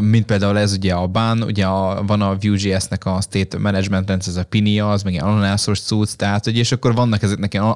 mint 0.00 0.24
például 0.24 0.58
ez 0.58 0.72
ugye 0.72 0.92
a 0.92 1.06
BAN, 1.06 1.42
ugye 1.42 1.64
a, 1.64 2.02
van 2.06 2.22
a 2.22 2.36
Vue.js-nek 2.40 3.06
a 3.06 3.20
state 3.20 3.58
management 3.58 4.08
rendszer, 4.08 4.32
ez 4.32 4.38
a 4.38 4.44
Pinia, 4.44 4.90
az 4.90 5.02
meg 5.02 5.12
ilyen 5.12 5.24
ananászos 5.24 5.80
cucc, 5.80 6.16
tehát, 6.16 6.46
ugye, 6.46 6.58
és 6.58 6.72
akkor 6.72 6.94
vannak 6.94 7.22
ezeknek 7.22 7.54
ilyen, 7.54 7.74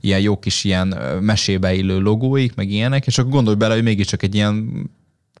ilyen 0.00 0.20
jó 0.20 0.38
kis 0.38 0.64
ilyen 0.64 0.98
mesébe 1.20 1.74
illő 1.74 2.00
logóik, 2.00 2.54
meg 2.54 2.70
ilyenek, 2.70 3.06
és 3.06 3.18
akkor 3.18 3.30
gondolj 3.30 3.56
bele, 3.56 3.74
hogy 3.74 3.82
mégiscsak 3.82 4.22
egy 4.22 4.34
ilyen 4.34 4.90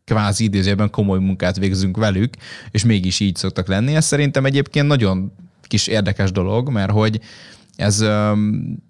kvázi 0.04 0.44
idézőben 0.44 0.90
komoly 0.90 1.18
munkát 1.18 1.56
végzünk 1.56 1.96
velük, 1.96 2.34
és 2.70 2.84
mégis 2.84 3.20
így 3.20 3.36
szoktak 3.36 3.68
lenni. 3.68 3.94
Ez 3.94 4.04
szerintem 4.04 4.44
egyébként 4.44 4.86
nagyon 4.86 5.32
kis 5.62 5.86
érdekes 5.86 6.32
dolog, 6.32 6.68
mert 6.68 6.90
hogy 6.90 7.20
ez 7.76 8.04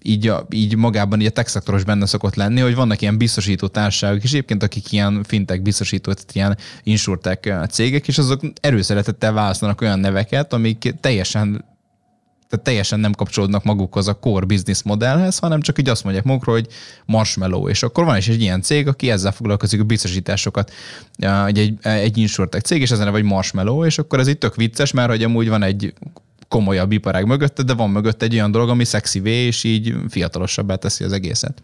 így, 0.02 0.32
így 0.50 0.76
magában 0.76 1.20
így 1.20 1.26
a 1.26 1.30
tech 1.30 1.48
szektoros 1.48 1.84
benne 1.84 2.06
szokott 2.06 2.34
lenni, 2.34 2.60
hogy 2.60 2.74
vannak 2.74 3.02
ilyen 3.02 3.18
biztosító 3.18 3.66
társaságok, 3.66 4.22
és 4.22 4.30
egyébként 4.30 4.62
akik 4.62 4.92
ilyen 4.92 5.22
fintech 5.22 5.62
biztosító, 5.62 6.12
ilyen 6.32 6.56
insurtech 6.82 7.66
cégek, 7.68 8.08
és 8.08 8.18
azok 8.18 8.40
erőszeretettel 8.60 9.32
választanak 9.32 9.80
olyan 9.80 9.98
neveket, 9.98 10.52
amik 10.52 10.94
teljesen 11.00 11.70
tehát 12.48 12.66
teljesen 12.66 13.00
nem 13.00 13.12
kapcsolódnak 13.12 13.64
magukhoz 13.64 14.08
a 14.08 14.14
core 14.14 14.46
business 14.46 14.82
modellhez, 14.82 15.38
hanem 15.38 15.60
csak 15.60 15.78
így 15.78 15.88
azt 15.88 16.04
mondják 16.04 16.24
magukról, 16.24 16.54
hogy 16.54 16.66
marshmallow, 17.06 17.68
és 17.68 17.82
akkor 17.82 18.04
van 18.04 18.16
is 18.16 18.28
egy 18.28 18.40
ilyen 18.40 18.62
cég, 18.62 18.88
aki 18.88 19.10
ezzel 19.10 19.32
foglalkozik 19.32 19.80
a 19.80 19.84
biztosításokat, 19.84 20.72
egy, 21.46 21.58
egy, 21.58 21.74
egy 21.82 22.18
insurtech 22.18 22.64
cég, 22.64 22.80
és 22.80 22.90
ezen 22.90 23.10
vagy 23.10 23.22
marshmallow, 23.22 23.84
és 23.84 23.98
akkor 23.98 24.18
ez 24.18 24.26
itt 24.26 24.40
tök 24.40 24.56
vicces, 24.56 24.92
mert 24.92 25.08
hogy 25.08 25.22
amúgy 25.22 25.48
van 25.48 25.62
egy 25.62 25.94
komolyabb 26.52 26.92
iparág 26.92 27.26
mögötte, 27.26 27.62
de 27.62 27.74
van 27.74 27.90
mögött 27.90 28.22
egy 28.22 28.34
olyan 28.34 28.50
dolog, 28.50 28.68
ami 28.68 28.84
szexivé, 28.84 29.46
és 29.46 29.64
így 29.64 29.94
fiatalosabbá 30.08 30.74
teszi 30.74 31.04
az 31.04 31.12
egészet. 31.12 31.62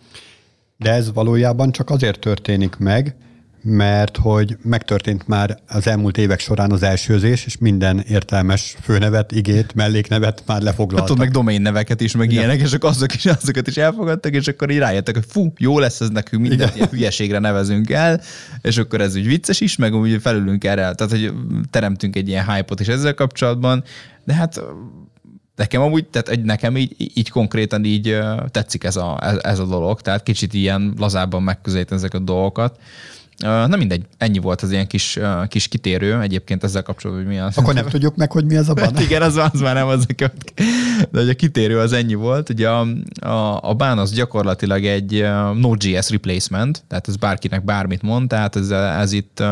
De 0.76 0.92
ez 0.92 1.12
valójában 1.12 1.72
csak 1.72 1.90
azért 1.90 2.18
történik 2.18 2.76
meg, 2.76 3.16
mert 3.62 4.16
hogy 4.16 4.56
megtörtént 4.62 5.26
már 5.26 5.58
az 5.68 5.86
elmúlt 5.86 6.18
évek 6.18 6.40
során 6.40 6.72
az 6.72 6.82
elsőzés, 6.82 7.46
és 7.46 7.58
minden 7.58 8.00
értelmes 8.08 8.76
főnevet, 8.82 9.32
igét, 9.32 9.74
melléknevet 9.74 10.42
már 10.46 10.62
lefoglaltak. 10.62 11.08
Hát 11.08 11.18
meg 11.18 11.30
domain 11.30 11.62
neveket 11.62 12.00
is, 12.00 12.16
meg 12.16 12.30
Igen. 12.30 12.42
ilyenek, 12.42 12.60
és 12.60 12.72
akkor 12.72 12.90
azok 12.90 13.14
is, 13.14 13.26
azokat 13.26 13.66
is 13.66 13.76
elfogadtak, 13.76 14.34
és 14.34 14.48
akkor 14.48 14.70
így 14.70 14.78
rájöttek, 14.78 15.14
hogy 15.14 15.24
fú, 15.28 15.52
jó 15.58 15.78
lesz 15.78 16.00
ez 16.00 16.08
nekünk, 16.08 16.48
minden 16.48 16.70
ilyen 16.74 16.88
hülyeségre 16.88 17.38
nevezünk 17.38 17.90
el, 17.90 18.20
és 18.62 18.76
akkor 18.76 19.00
ez 19.00 19.16
úgy 19.16 19.26
vicces 19.26 19.60
is, 19.60 19.76
meg 19.76 19.94
úgy 19.94 20.20
felülünk 20.20 20.64
erre, 20.64 20.94
tehát 20.94 21.12
hogy 21.12 21.32
teremtünk 21.70 22.16
egy 22.16 22.28
ilyen 22.28 22.52
hype-ot 22.52 22.80
is 22.80 22.88
ezzel 22.88 23.14
kapcsolatban, 23.14 23.84
de 24.28 24.34
hát 24.34 24.60
nekem 25.56 25.82
amúgy, 25.82 26.06
tehát 26.06 26.44
nekem 26.44 26.76
így, 26.76 26.94
így 27.14 27.30
konkrétan 27.30 27.84
így 27.84 28.18
tetszik 28.50 28.84
ez 28.84 28.96
a, 28.96 29.18
ez, 29.22 29.36
ez 29.42 29.58
a 29.58 29.64
dolog, 29.64 30.00
tehát 30.00 30.22
kicsit 30.22 30.54
ilyen 30.54 30.94
lazábban 30.98 31.42
megközelítem 31.42 31.96
ezek 31.96 32.14
a 32.14 32.18
dolgokat. 32.18 32.80
Na 33.38 33.76
mindegy, 33.76 34.06
ennyi 34.18 34.38
volt 34.38 34.62
az 34.62 34.70
ilyen 34.70 34.86
kis, 34.86 35.18
kis 35.48 35.68
kitérő 35.68 36.20
egyébként 36.20 36.64
ezzel 36.64 36.82
kapcsolatban, 36.82 37.26
hogy 37.26 37.34
mi 37.34 37.40
az. 37.40 37.58
Akkor 37.58 37.74
nem 37.74 37.86
tudjuk 37.86 38.16
meg, 38.16 38.32
hogy 38.32 38.44
mi 38.44 38.56
az 38.56 38.68
a 38.68 38.74
ban. 38.84 38.98
Igen, 38.98 39.22
az, 39.22 39.36
az 39.36 39.60
már 39.60 39.74
nem 39.74 39.86
az 39.86 40.06
a 40.08 40.30
De 41.10 41.18
hogy 41.18 41.28
a 41.28 41.34
kitérő 41.34 41.78
az 41.78 41.92
ennyi 41.92 42.14
volt. 42.14 42.48
Ugye 42.48 42.68
a, 42.68 42.86
a, 43.20 43.68
a 43.68 43.74
bán 43.74 43.98
az 43.98 44.12
gyakorlatilag 44.12 44.84
egy 44.84 45.26
Node.js 45.54 46.10
replacement, 46.10 46.84
tehát 46.88 47.08
ez 47.08 47.16
bárkinek 47.16 47.64
bármit 47.64 48.02
mond, 48.02 48.28
tehát 48.28 48.56
ez, 48.56 48.70
ez 48.70 49.12
itt 49.12 49.42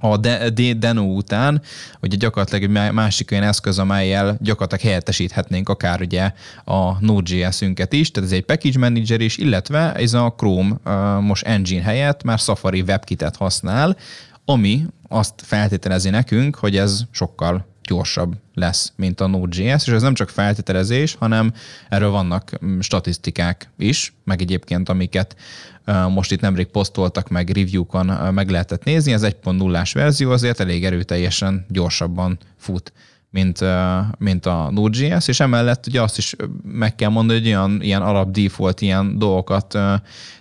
a 0.00 0.16
Deno 0.76 1.02
után, 1.02 1.62
ugye 2.02 2.16
gyakorlatilag 2.16 2.62
egy 2.62 2.92
másik 2.92 3.30
olyan 3.32 3.44
eszköz, 3.44 3.78
amelyel 3.78 4.36
gyakorlatilag 4.40 4.84
helyettesíthetnénk 4.84 5.68
akár 5.68 6.00
ugye 6.00 6.32
a 6.64 7.00
Node.js-ünket 7.00 7.92
is, 7.92 8.10
tehát 8.10 8.30
ez 8.30 8.36
egy 8.36 8.44
package 8.44 8.78
manager 8.78 9.20
is, 9.20 9.36
illetve 9.36 9.94
ez 9.94 10.14
a 10.14 10.34
Chrome 10.36 10.76
most 11.20 11.46
engine 11.46 11.82
helyett 11.82 12.22
már 12.22 12.38
Safari 12.38 12.80
WebKit-et 12.80 13.36
használ, 13.36 13.96
ami 14.44 14.86
azt 15.08 15.34
feltételezi 15.36 16.10
nekünk, 16.10 16.56
hogy 16.56 16.76
ez 16.76 17.00
sokkal 17.10 17.66
gyorsabb 17.90 18.36
lesz, 18.54 18.92
mint 18.96 19.20
a 19.20 19.26
Node.js, 19.26 19.86
és 19.86 19.92
ez 19.92 20.02
nem 20.02 20.14
csak 20.14 20.28
feltételezés, 20.28 21.14
hanem 21.14 21.52
erről 21.88 22.10
vannak 22.10 22.64
mm, 22.64 22.80
statisztikák 22.80 23.70
is, 23.78 24.12
meg 24.24 24.40
egyébként 24.40 24.88
amiket 24.88 25.36
most 26.08 26.32
itt 26.32 26.40
nemrég 26.40 26.66
posztoltak 26.66 27.28
meg 27.28 27.48
review-kon, 27.48 28.06
meg 28.34 28.50
lehetett 28.50 28.84
nézni, 28.84 29.12
ez 29.12 29.22
1.0-ás 29.24 29.92
verzió 29.92 30.30
azért 30.30 30.60
elég 30.60 30.84
erőteljesen 30.84 31.66
gyorsabban 31.68 32.38
fut 32.56 32.92
mint, 33.30 33.64
mint 34.18 34.46
a 34.46 34.70
Node.js, 34.70 35.28
és 35.28 35.40
emellett 35.40 35.86
ugye 35.86 36.02
azt 36.02 36.18
is 36.18 36.36
meg 36.62 36.94
kell 36.94 37.10
mondani, 37.10 37.38
hogy 37.38 37.48
olyan 37.48 37.82
ilyen 37.82 38.02
alap 38.02 38.30
default 38.30 38.80
ilyen 38.80 39.18
dolgokat 39.18 39.78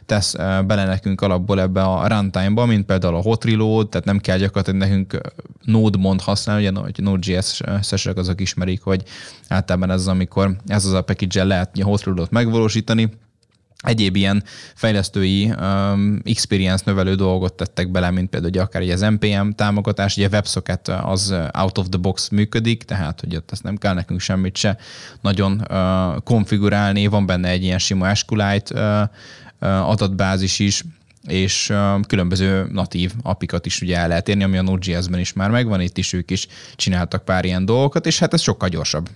tesz 0.05 0.35
bele 0.65 0.85
nekünk 0.85 1.21
alapból 1.21 1.61
ebbe 1.61 1.81
a 1.81 2.07
runtime-ba, 2.07 2.65
mint 2.65 2.85
például 2.85 3.15
a 3.15 3.21
hot 3.21 3.45
reload, 3.45 3.89
tehát 3.89 4.05
nem 4.05 4.19
kell 4.19 4.37
gyakorlatilag 4.37 4.79
nekünk 4.79 5.21
node 5.63 5.97
mond 5.97 6.21
használni, 6.21 6.67
ugye 6.67 6.79
hogy 6.79 6.95
Node.js-esek 6.97 8.17
azok 8.17 8.41
ismerik, 8.41 8.81
hogy 8.81 9.03
általában 9.47 9.91
ez 9.91 9.99
az, 9.99 10.07
amikor 10.07 10.55
ez 10.67 10.85
az 10.85 10.93
a 10.93 11.01
package 11.01 11.43
lehet 11.43 11.81
hot 11.81 12.03
reload 12.03 12.31
megvalósítani, 12.31 13.09
egyéb 13.83 14.15
ilyen 14.15 14.43
fejlesztői 14.75 15.53
um, 15.59 16.21
experience 16.25 16.83
növelő 16.85 17.15
dolgot 17.15 17.53
tettek 17.53 17.91
bele, 17.91 18.11
mint 18.11 18.29
például 18.29 18.51
ugye 18.51 18.61
akár 18.61 18.81
az 18.81 18.99
NPM 18.99 19.49
támogatás, 19.49 20.17
ugye 20.17 20.27
a 20.27 20.29
WebSocket 20.31 20.87
az 20.87 21.35
out 21.51 21.77
of 21.77 21.89
the 21.89 21.99
box 21.99 22.29
működik, 22.29 22.83
tehát 22.83 23.19
hogy 23.19 23.35
ott 23.35 23.51
azt 23.51 23.63
nem 23.63 23.77
kell 23.77 23.93
nekünk 23.93 24.19
semmit 24.19 24.57
se 24.57 24.77
nagyon 25.21 25.65
uh, 25.69 26.23
konfigurálni, 26.23 27.07
van 27.07 27.25
benne 27.25 27.49
egy 27.49 27.63
ilyen 27.63 27.79
sima 27.79 28.15
SQLite 28.15 28.73
uh, 28.73 29.09
uh, 29.69 29.89
adatbázis 29.89 30.59
is, 30.59 30.83
és 31.29 31.73
különböző 32.07 32.67
natív 32.71 33.13
apikat 33.23 33.65
is 33.65 33.81
ugye 33.81 33.97
el 33.97 34.07
lehet 34.07 34.29
érni, 34.29 34.43
ami 34.43 34.57
a 34.57 34.61
Node.js-ben 34.61 35.19
is 35.19 35.33
már 35.33 35.49
megvan, 35.49 35.81
itt 35.81 35.97
is 35.97 36.13
ők 36.13 36.31
is 36.31 36.47
csináltak 36.75 37.25
pár 37.25 37.45
ilyen 37.45 37.65
dolgokat, 37.65 38.05
és 38.05 38.19
hát 38.19 38.33
ez 38.33 38.41
sokkal 38.41 38.69
gyorsabb 38.69 39.09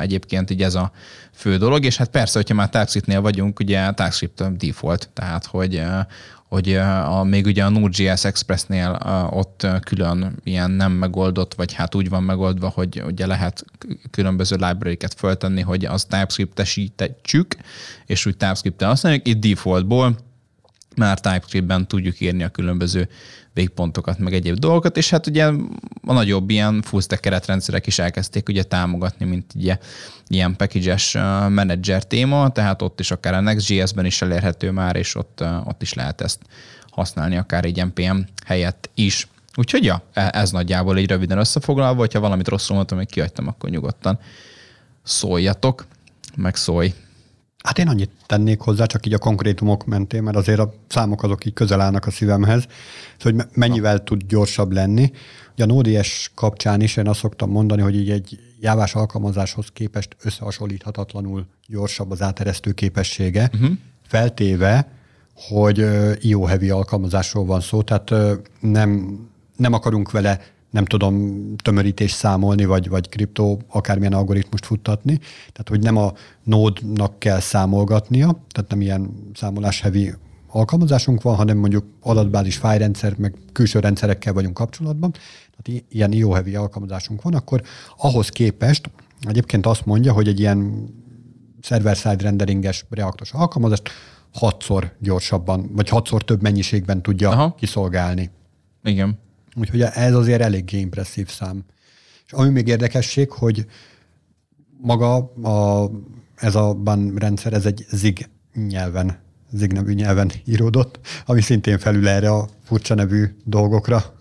egyébként 0.00 0.50
így 0.50 0.62
ez 0.62 0.74
a 0.74 0.92
fő 1.32 1.56
dolog, 1.56 1.84
és 1.84 1.96
hát 1.96 2.08
persze, 2.08 2.38
hogyha 2.38 2.54
már 2.54 2.68
TypeScript-nél 2.68 3.20
vagyunk, 3.20 3.60
ugye 3.60 3.86
TypeScript 3.86 4.56
default, 4.56 5.08
tehát 5.12 5.46
hogy 5.46 5.82
hogy 6.48 6.72
a, 6.74 7.24
még 7.24 7.46
ugye 7.46 7.64
a 7.64 7.68
Node.js 7.68 8.24
Expressnél 8.24 8.90
a, 8.90 9.28
ott 9.32 9.66
külön 9.84 10.36
ilyen 10.44 10.70
nem 10.70 10.92
megoldott, 10.92 11.54
vagy 11.54 11.72
hát 11.72 11.94
úgy 11.94 12.08
van 12.08 12.22
megoldva, 12.22 12.68
hogy 12.68 13.02
ugye 13.06 13.26
lehet 13.26 13.64
különböző 14.10 14.56
library-ket 14.56 15.14
föltenni, 15.14 15.60
hogy 15.60 15.84
az 15.84 16.04
TypeScript-esítsük, 16.04 17.56
és 18.06 18.26
úgy 18.26 18.36
TypeScript-tel 18.36 18.88
használjuk. 18.88 19.28
Itt 19.28 19.40
defaultból 19.40 20.16
már 20.98 21.20
TypeScript-ben 21.20 21.88
tudjuk 21.88 22.20
írni 22.20 22.42
a 22.42 22.48
különböző 22.48 23.08
végpontokat, 23.52 24.18
meg 24.18 24.34
egyéb 24.34 24.58
dolgokat, 24.58 24.96
és 24.96 25.10
hát 25.10 25.26
ugye 25.26 25.46
a 26.06 26.12
nagyobb 26.12 26.50
ilyen 26.50 26.82
full 26.82 27.00
stack 27.00 27.20
keretrendszerek 27.20 27.86
is 27.86 27.98
elkezdték 27.98 28.48
ugye 28.48 28.62
támogatni, 28.62 29.26
mint 29.26 29.52
ugye 29.54 29.78
ilyen 30.28 30.56
package-es 30.56 31.12
menedzser 31.48 32.04
téma, 32.04 32.48
tehát 32.50 32.82
ott 32.82 33.00
is 33.00 33.10
akár 33.10 33.34
a 33.34 33.40
Next.js-ben 33.40 34.04
is 34.04 34.22
elérhető 34.22 34.70
már, 34.70 34.96
és 34.96 35.14
ott, 35.14 35.44
ott 35.64 35.82
is 35.82 35.94
lehet 35.94 36.20
ezt 36.20 36.40
használni, 36.90 37.36
akár 37.36 37.64
egy 37.64 37.84
NPM 37.84 38.18
helyett 38.46 38.90
is. 38.94 39.28
Úgyhogy 39.54 39.84
ja, 39.84 40.02
e, 40.12 40.30
ez 40.34 40.50
nagyjából 40.50 40.96
egy 40.96 41.08
röviden 41.08 41.38
összefoglalva, 41.38 41.98
hogyha 41.98 42.20
valamit 42.20 42.48
rosszul 42.48 42.76
mondtam, 42.76 42.98
hogy 42.98 43.10
kihagytam, 43.10 43.48
akkor 43.48 43.70
nyugodtan 43.70 44.18
szóljatok, 45.02 45.86
meg 46.36 46.56
szólj. 46.56 46.94
Hát 47.68 47.78
én 47.78 47.88
annyit 47.88 48.10
tennék 48.26 48.60
hozzá, 48.60 48.84
csak 48.84 49.06
így 49.06 49.12
a 49.12 49.18
konkrétumok 49.18 49.84
mentén, 49.84 50.22
mert 50.22 50.36
azért 50.36 50.58
a 50.58 50.74
számok 50.86 51.22
azok 51.22 51.44
így 51.44 51.52
közel 51.52 51.80
állnak 51.80 52.06
a 52.06 52.10
szívemhez, 52.10 52.66
szóval, 53.18 53.40
hogy 53.40 53.48
mennyivel 53.54 53.94
Na. 53.94 54.02
tud 54.02 54.22
gyorsabb 54.28 54.72
lenni. 54.72 55.12
Ugye 55.52 55.64
a 55.64 55.66
Node.js 55.66 56.30
kapcsán 56.34 56.80
is 56.80 56.96
én 56.96 57.08
azt 57.08 57.18
szoktam 57.18 57.50
mondani, 57.50 57.82
hogy 57.82 57.96
így 57.96 58.10
egy 58.10 58.38
jávás 58.60 58.94
alkalmazáshoz 58.94 59.66
képest 59.72 60.16
összehasonlíthatatlanul 60.22 61.46
gyorsabb 61.66 62.10
az 62.10 62.22
áteresztő 62.22 62.72
képessége, 62.72 63.50
uh-huh. 63.54 63.70
feltéve, 64.06 64.88
hogy 65.34 65.86
IO 66.20 66.44
heavy 66.44 66.70
alkalmazásról 66.70 67.44
van 67.44 67.60
szó, 67.60 67.82
tehát 67.82 68.14
nem, 68.60 69.18
nem 69.56 69.72
akarunk 69.72 70.10
vele 70.10 70.40
nem 70.70 70.84
tudom 70.84 71.44
tömörítés 71.56 72.10
számolni, 72.10 72.64
vagy, 72.64 72.88
vagy 72.88 73.08
kriptó 73.08 73.60
akármilyen 73.68 74.12
algoritmust 74.12 74.66
futtatni. 74.66 75.18
Tehát, 75.52 75.68
hogy 75.68 75.80
nem 75.80 75.96
a 75.96 76.12
nódnak 76.42 77.18
kell 77.18 77.40
számolgatnia, 77.40 78.44
tehát 78.50 78.70
nem 78.70 78.80
ilyen 78.80 79.10
számolás 79.34 79.80
heavy 79.80 80.12
alkalmazásunk 80.50 81.22
van, 81.22 81.36
hanem 81.36 81.58
mondjuk 81.58 81.84
adatbázis 82.00 82.56
fájrendszer, 82.56 83.14
meg 83.16 83.34
külső 83.52 83.78
rendszerekkel 83.78 84.32
vagyunk 84.32 84.54
kapcsolatban, 84.54 85.10
tehát 85.10 85.84
ilyen 85.88 86.12
IO 86.12 86.30
heavy 86.30 86.54
alkalmazásunk 86.54 87.22
van, 87.22 87.34
akkor 87.34 87.62
ahhoz 87.96 88.28
képest 88.28 88.90
egyébként 89.20 89.66
azt 89.66 89.86
mondja, 89.86 90.12
hogy 90.12 90.28
egy 90.28 90.40
ilyen 90.40 90.88
server-side 91.60 92.22
renderinges 92.22 92.84
reaktos 92.90 93.32
alkalmazást 93.32 93.88
hatszor 94.34 94.92
gyorsabban, 95.00 95.70
vagy 95.72 95.88
hatszor 95.88 96.24
több 96.24 96.42
mennyiségben 96.42 97.02
tudja 97.02 97.30
Aha. 97.30 97.54
kiszolgálni. 97.54 98.30
Igen. 98.82 99.18
Úgyhogy 99.58 99.82
ez 99.82 100.14
azért 100.14 100.40
eléggé 100.40 100.78
impresszív 100.78 101.28
szám. 101.28 101.64
És 102.26 102.32
ami 102.32 102.48
még 102.48 102.68
érdekesség, 102.68 103.30
hogy 103.30 103.66
maga 104.80 105.16
a, 105.42 105.90
ez 106.34 106.54
a 106.54 106.74
ban 106.74 107.14
rendszer, 107.16 107.52
ez 107.52 107.66
egy 107.66 107.86
ZIG 107.90 108.28
nyelven 108.54 109.26
Zig 109.52 109.72
nevű 109.72 109.92
nyelven 109.92 110.30
íródott, 110.44 110.98
ami 111.26 111.40
szintén 111.40 111.78
felül 111.78 112.08
erre 112.08 112.30
a 112.30 112.48
furcsa 112.64 112.94
nevű 112.94 113.24
dolgokra. 113.44 114.16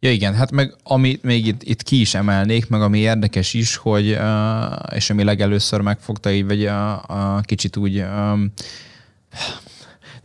Ja 0.00 0.10
igen, 0.10 0.34
hát 0.34 0.50
meg 0.50 0.76
ami 0.82 1.18
még 1.22 1.46
itt, 1.46 1.62
itt 1.62 1.82
ki 1.82 2.00
is 2.00 2.14
emelnék, 2.14 2.68
meg 2.68 2.80
ami 2.80 2.98
érdekes 2.98 3.54
is, 3.54 3.76
hogy, 3.76 4.18
és 4.94 5.10
ami 5.10 5.24
legelőször 5.24 5.80
megfogta 5.80 6.30
így, 6.30 6.46
vagy 6.46 6.66
a, 6.66 7.02
a 7.36 7.40
kicsit 7.40 7.76
úgy, 7.76 8.04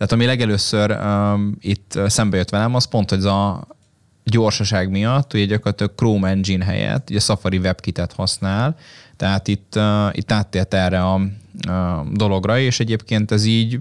tehát 0.04 0.22
ami 0.22 0.26
legelőször 0.26 0.92
um, 0.92 1.56
itt 1.60 2.00
szembe 2.08 2.38
jött 2.38 2.50
velem, 2.50 2.76
az 2.76 2.86
pont, 2.86 3.10
hogy 3.10 3.18
az 3.20 3.26
a 3.26 3.68
gyorsaság 4.24 4.90
miatt, 4.90 5.34
ugye 5.34 5.46
gyakorlatilag 5.46 5.96
Chrome 5.96 6.30
Engine 6.30 6.66
helyett 6.66 7.10
ugye 7.10 7.20
Safari 7.20 7.58
WebKit-et 7.58 8.14
használ, 8.14 8.76
tehát 9.18 9.48
itt, 9.48 9.74
uh, 9.76 10.18
itt 10.18 10.32
áttért 10.32 10.74
erre 10.74 11.04
a, 11.04 11.14
a 11.68 12.06
dologra, 12.12 12.60
és 12.60 12.80
egyébként 12.80 13.32
ez 13.32 13.46
így 13.46 13.80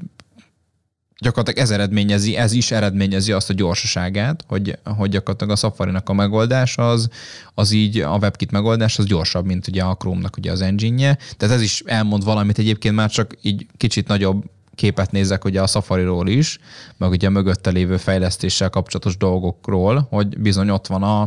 gyakorlatilag 1.18 1.64
ez 1.64 1.70
eredményezi, 1.70 2.36
ez 2.36 2.52
is 2.52 2.70
eredményezi 2.70 3.32
azt 3.32 3.50
a 3.50 3.54
gyorsaságát, 3.54 4.44
hogy, 4.48 4.78
hogy 4.84 5.10
gyakorlatilag 5.10 5.52
a 5.52 5.56
Safari-nak 5.56 6.08
a 6.08 6.12
megoldás 6.12 6.78
az, 6.78 7.08
az 7.54 7.72
így 7.72 7.98
a 7.98 8.16
WebKit 8.20 8.50
megoldás 8.50 8.98
az 8.98 9.04
gyorsabb, 9.04 9.46
mint 9.46 9.68
ugye 9.68 9.82
a 9.82 9.94
Chrome-nak 9.94 10.36
ugye 10.36 10.50
az 10.50 10.60
engine 10.60 11.18
Tehát 11.36 11.54
ez 11.54 11.62
is 11.62 11.82
elmond 11.86 12.24
valamit 12.24 12.58
egyébként 12.58 12.94
már 12.94 13.10
csak 13.10 13.36
így 13.42 13.66
kicsit 13.76 14.08
nagyobb 14.08 14.44
képet 14.74 15.10
nézek 15.10 15.44
ugye 15.44 15.62
a 15.62 15.66
Safari-ról 15.66 16.28
is, 16.28 16.58
meg 16.96 17.10
ugye 17.10 17.26
a 17.26 17.30
mögötte 17.30 17.70
lévő 17.70 17.96
fejlesztéssel 17.96 18.70
kapcsolatos 18.70 19.16
dolgokról, 19.16 20.06
hogy 20.10 20.38
bizony 20.38 20.70
ott 20.70 20.86
van 20.86 21.02
a, 21.02 21.20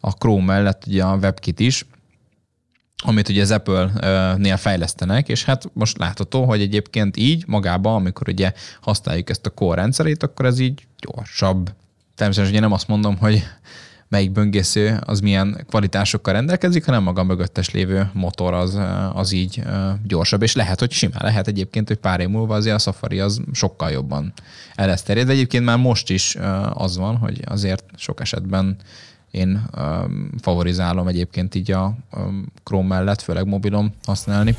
a 0.00 0.10
Chrome 0.10 0.44
mellett 0.44 0.86
ugye 0.86 1.04
a 1.04 1.16
WebKit 1.16 1.60
is, 1.60 1.86
amit 3.04 3.28
ugye 3.28 3.42
az 3.42 3.50
Apple-nél 3.50 4.56
fejlesztenek, 4.56 5.28
és 5.28 5.44
hát 5.44 5.70
most 5.72 5.98
látható, 5.98 6.44
hogy 6.44 6.60
egyébként 6.60 7.16
így 7.16 7.44
magában, 7.46 7.94
amikor 7.94 8.28
ugye 8.28 8.52
használjuk 8.80 9.30
ezt 9.30 9.46
a 9.46 9.50
core 9.50 9.80
rendszerét, 9.80 10.22
akkor 10.22 10.44
ez 10.44 10.58
így 10.58 10.86
gyorsabb. 10.98 11.72
Természetesen 12.14 12.54
ugye 12.54 12.64
nem 12.64 12.72
azt 12.72 12.88
mondom, 12.88 13.16
hogy 13.16 13.44
melyik 14.12 14.32
böngésző 14.32 14.98
az 15.04 15.20
milyen 15.20 15.64
kvalitásokkal 15.68 16.32
rendelkezik, 16.32 16.84
hanem 16.84 17.02
maga 17.02 17.22
mögöttes 17.22 17.70
lévő 17.70 18.10
motor 18.12 18.54
az, 18.54 18.78
az 19.12 19.32
így 19.32 19.62
gyorsabb, 20.06 20.42
és 20.42 20.54
lehet, 20.54 20.78
hogy 20.78 20.90
simán 20.90 21.20
lehet 21.20 21.46
egyébként, 21.48 21.88
hogy 21.88 21.96
pár 21.96 22.20
év 22.20 22.28
múlva 22.28 22.54
azért 22.54 22.74
a 22.74 22.78
Safari 22.78 23.20
az 23.20 23.40
sokkal 23.52 23.90
jobban 23.90 24.32
el 24.74 24.86
lesz 24.86 25.02
terjedve. 25.02 25.32
Egyébként 25.32 25.64
már 25.64 25.78
most 25.78 26.10
is 26.10 26.36
az 26.74 26.96
van, 26.96 27.16
hogy 27.16 27.40
azért 27.44 27.84
sok 27.96 28.20
esetben 28.20 28.76
én 29.30 29.70
favorizálom 30.40 31.06
egyébként 31.06 31.54
így 31.54 31.70
a 31.70 31.96
Chrome 32.64 32.88
mellett, 32.88 33.20
főleg 33.20 33.46
mobilom 33.46 33.94
használni. 34.04 34.56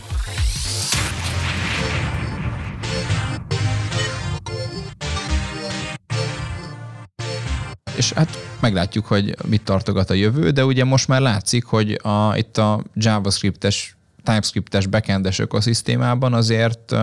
És 8.03 8.13
hát 8.13 8.57
meglátjuk, 8.59 9.05
hogy 9.05 9.35
mit 9.45 9.63
tartogat 9.63 10.09
a 10.09 10.13
jövő, 10.13 10.49
de 10.49 10.65
ugye 10.65 10.83
most 10.83 11.07
már 11.07 11.21
látszik, 11.21 11.65
hogy 11.65 11.99
a, 12.01 12.37
itt 12.37 12.57
a 12.57 12.83
JavaScript-es, 12.93 13.95
TypeScript-es 14.23 14.87
backendes 14.87 15.39
ökoszisztémában 15.39 16.33
azért 16.33 16.95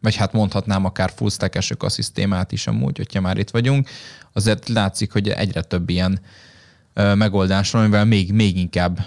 vagy 0.00 0.16
hát 0.16 0.32
mondhatnám 0.32 0.84
akár 0.84 1.12
full 1.16 1.30
stack-es 1.30 1.70
ökoszisztémát 1.70 2.52
is 2.52 2.66
amúgy, 2.66 2.96
hogyha 2.96 3.20
már 3.20 3.38
itt 3.38 3.50
vagyunk, 3.50 3.88
azért 4.32 4.68
látszik, 4.68 5.12
hogy 5.12 5.28
egyre 5.28 5.62
több 5.62 5.88
ilyen 5.88 6.20
megoldás 7.14 7.70
van, 7.70 7.82
amivel 7.82 8.04
még, 8.04 8.32
még 8.32 8.56
inkább 8.56 8.98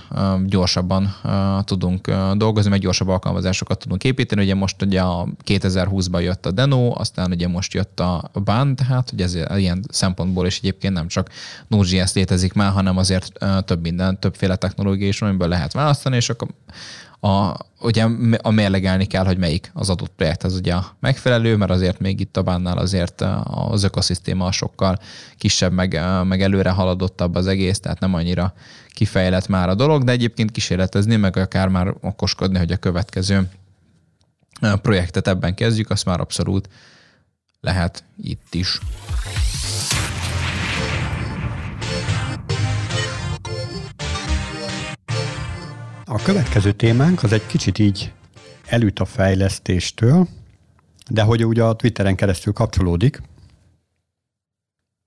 gyorsabban 0.45 1.15
tudunk 1.63 2.11
dolgozni, 2.35 2.69
meg 2.69 2.79
gyorsabb 2.79 3.07
alkalmazásokat 3.07 3.79
tudunk 3.79 4.03
építeni. 4.03 4.43
Ugye 4.43 4.55
most 4.55 4.81
ugye 4.81 5.01
a 5.01 5.27
2020-ban 5.45 6.21
jött 6.21 6.45
a 6.45 6.51
Deno, 6.51 6.91
aztán 6.95 7.31
ugye 7.31 7.47
most 7.47 7.73
jött 7.73 7.99
a 7.99 8.31
Ban, 8.43 8.75
tehát 8.75 9.09
hogy 9.09 9.21
ez 9.21 9.37
ilyen 9.55 9.85
szempontból 9.89 10.45
is 10.45 10.57
egyébként 10.57 10.93
nem 10.93 11.07
csak 11.07 11.29
Node.js 11.67 12.13
létezik 12.13 12.53
már, 12.53 12.71
hanem 12.71 12.97
azért 12.97 13.45
több 13.65 13.81
minden, 13.81 14.19
többféle 14.19 14.55
technológia 14.55 15.07
is, 15.07 15.21
amiből 15.21 15.47
lehet 15.47 15.73
választani, 15.73 16.15
és 16.15 16.29
akkor 16.29 16.47
a, 17.19 17.55
ugye 17.79 18.07
a 18.41 18.49
mérlegelni 18.49 19.05
kell, 19.05 19.25
hogy 19.25 19.37
melyik 19.37 19.71
az 19.73 19.89
adott 19.89 20.11
projekt 20.15 20.43
az 20.43 20.55
ugye 20.55 20.73
a 20.73 20.95
megfelelő, 20.99 21.55
mert 21.55 21.71
azért 21.71 21.99
még 21.99 22.19
itt 22.19 22.37
a 22.37 22.41
bánnál 22.41 22.77
azért 22.77 23.21
az 23.43 23.83
ökoszisztéma 23.83 24.51
sokkal 24.51 24.99
kisebb, 25.37 25.71
meg, 25.71 26.01
meg 26.23 26.41
előre 26.41 26.69
haladottabb 26.69 27.35
az 27.35 27.47
egész, 27.47 27.79
tehát 27.79 27.99
nem 27.99 28.13
annyira 28.13 28.53
kifejlett 28.93 29.47
már 29.47 29.69
a 29.69 29.75
dolog, 29.75 30.03
de 30.03 30.11
egyébként 30.11 30.51
kísérletezni, 30.51 31.15
meg 31.15 31.37
akár 31.37 31.67
már 31.67 31.93
okoskodni, 32.01 32.57
hogy 32.57 32.71
a 32.71 32.77
következő 32.77 33.49
projektet 34.81 35.27
ebben 35.27 35.55
kezdjük, 35.55 35.89
azt 35.89 36.05
már 36.05 36.19
abszolút 36.19 36.69
lehet 37.61 38.03
itt 38.17 38.53
is. 38.53 38.79
A 46.11 46.21
következő 46.23 46.71
témánk 46.71 47.23
az 47.23 47.31
egy 47.31 47.45
kicsit 47.45 47.79
így 47.79 48.11
elüt 48.65 48.99
a 48.99 49.05
fejlesztéstől, 49.05 50.27
de 51.09 51.21
hogy 51.21 51.45
ugye 51.45 51.63
a 51.63 51.73
Twitteren 51.73 52.15
keresztül 52.15 52.53
kapcsolódik. 52.53 53.21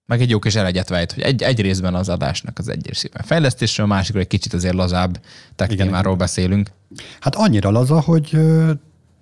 Meg 0.06 0.20
egy 0.20 0.30
jó 0.30 0.38
kis 0.38 0.54
elegyet 0.54 0.88
hogy 0.88 1.22
egy, 1.22 1.42
egy 1.42 1.60
részben 1.60 1.94
az 1.94 2.08
adásnak 2.08 2.58
az 2.58 2.68
egy 2.68 2.86
részében 2.86 3.22
fejlesztésről, 3.24 3.86
a 3.86 3.88
másikról 3.88 4.22
egy 4.22 4.28
kicsit 4.28 4.52
azért 4.52 4.74
lazább 4.74 5.20
tech 5.56 5.76
témáról 5.76 6.16
beszélünk. 6.16 6.70
Hát 7.20 7.34
annyira 7.34 7.70
laza, 7.70 8.00
hogy 8.00 8.38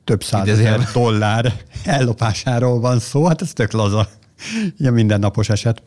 több 0.05 0.23
százezer 0.23 0.81
dollár 0.93 1.53
ellopásáról 1.85 2.81
van 2.81 2.99
szó, 2.99 3.27
hát 3.27 3.43
ez 3.43 3.53
tök 3.53 3.73
laza. 3.73 4.09
Ilyen 4.79 4.93
mindennapos 4.93 5.49
eset. 5.49 5.83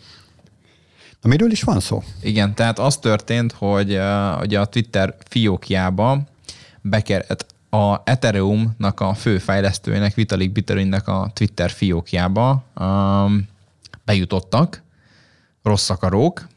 Na, 1.23 1.29
miről 1.29 1.51
is 1.51 1.61
van 1.61 1.79
szó? 1.79 2.03
Igen, 2.21 2.55
tehát 2.55 2.79
az 2.79 2.97
történt, 2.97 3.51
hogy 3.51 3.93
uh, 3.93 4.59
a 4.59 4.65
Twitter 4.65 5.15
fiókjába 5.27 6.21
bekeret 6.81 7.45
a 7.69 8.01
Ethereum-nak 8.03 8.99
a 8.99 9.13
fő 9.13 9.37
fejlesztőjének, 9.37 10.13
Vitalik 10.13 10.51
Biterinnek 10.51 11.07
a 11.07 11.31
Twitter 11.33 11.69
fiókjába 11.69 12.63
um, 12.79 13.47
bejutottak 14.05 14.83
rossz 15.61 15.89
akarók, 15.89 16.47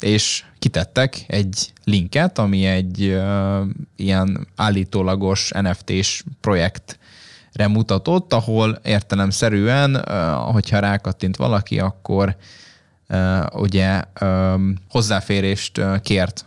és 0.00 0.44
kitettek 0.58 1.24
egy 1.26 1.72
linket, 1.84 2.38
ami 2.38 2.64
egy 2.64 3.02
uh, 3.02 3.66
ilyen 3.96 4.48
állítólagos 4.56 5.50
NFT-s 5.50 6.24
projektre 6.40 7.66
mutatott, 7.68 8.32
ahol 8.32 8.78
értelemszerűen, 8.84 9.94
uh, 9.94 10.52
hogyha 10.52 10.78
rákattint 10.78 11.36
valaki, 11.36 11.78
akkor 11.78 12.36
ugye 13.52 14.02
hozzáférést 14.88 15.80
kért 16.02 16.44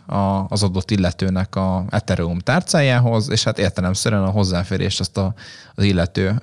az 0.48 0.62
adott 0.62 0.90
illetőnek 0.90 1.56
a 1.56 1.84
Ethereum 1.90 2.38
tárcájához, 2.38 3.30
és 3.30 3.44
hát 3.44 3.58
értelemszerűen 3.58 4.22
a 4.22 4.30
hozzáférést 4.30 5.00
azt 5.00 5.16
a, 5.16 5.34
az 5.74 5.84
illető, 5.84 6.42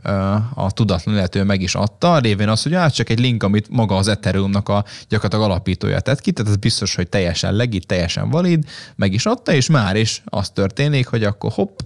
a 0.54 0.72
tudatlan 0.72 1.16
illető 1.16 1.44
meg 1.44 1.62
is 1.62 1.76
adta, 1.76 2.20
révén 2.20 2.50
az, 2.50 2.64
hogy 2.64 2.74
hát 2.74 2.94
csak 2.94 3.10
egy 3.10 3.20
link, 3.20 3.44
amit 3.44 3.70
maga 3.70 3.96
az 3.96 4.08
Ethereumnak 4.08 4.70
a 4.70 4.86
gyakorlatilag 5.10 5.52
alapítója 5.52 6.00
tett 6.00 6.22
ki, 6.22 6.32
tehát 6.32 6.52
ez 6.52 6.58
biztos, 6.58 6.96
hogy 6.96 7.10
teljesen 7.10 7.54
legit, 7.54 7.86
teljesen 7.86 8.30
valid, 8.30 8.66
meg 8.96 9.14
is 9.14 9.26
adta, 9.26 9.52
és 9.52 9.70
már 9.70 9.96
is 9.96 10.24
az 10.26 10.50
történik, 10.50 11.08
hogy 11.08 11.24
akkor 11.24 11.52
hopp, 11.52 11.80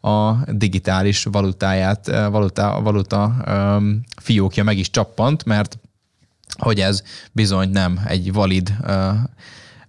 a 0.00 0.32
digitális 0.52 1.24
valutáját, 1.24 2.06
valuta, 2.30 2.80
valuta 2.82 3.34
fiókja 4.22 4.64
meg 4.64 4.78
is 4.78 4.90
csappant, 4.90 5.44
mert 5.44 5.78
hogy 6.58 6.80
ez 6.80 7.02
bizony 7.32 7.70
nem 7.70 8.00
egy 8.06 8.32
valid 8.32 8.74
uh, 8.82 9.14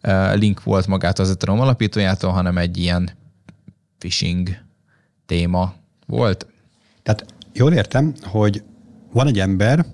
uh, 0.03 0.35
link 0.35 0.63
volt 0.63 0.87
magát 0.87 1.19
az 1.19 1.29
Ethereum 1.29 1.59
alapítójától, 1.59 2.31
hanem 2.31 2.57
egy 2.57 2.77
ilyen 2.77 3.09
phishing 3.97 4.49
téma 5.25 5.73
volt. 6.05 6.47
Tehát 7.03 7.25
jól 7.53 7.73
értem, 7.73 8.13
hogy 8.23 8.63
van 9.11 9.27
egy 9.27 9.39
ember, 9.39 9.85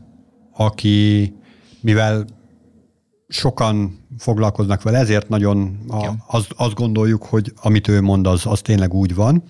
aki 0.52 1.34
mivel 1.82 2.26
sokan 3.28 4.06
foglalkoznak 4.18 4.82
vele, 4.82 4.98
ezért 4.98 5.30
nagyon 5.30 5.80
a, 5.88 6.12
az, 6.28 6.48
azt 6.56 6.74
gondoljuk, 6.74 7.24
hogy 7.24 7.54
amit 7.56 7.88
ő 7.88 8.02
mond, 8.02 8.28
az, 8.28 8.46
az 8.46 8.62
tényleg 8.62 8.94
úgy 8.94 9.16
van, 9.16 9.44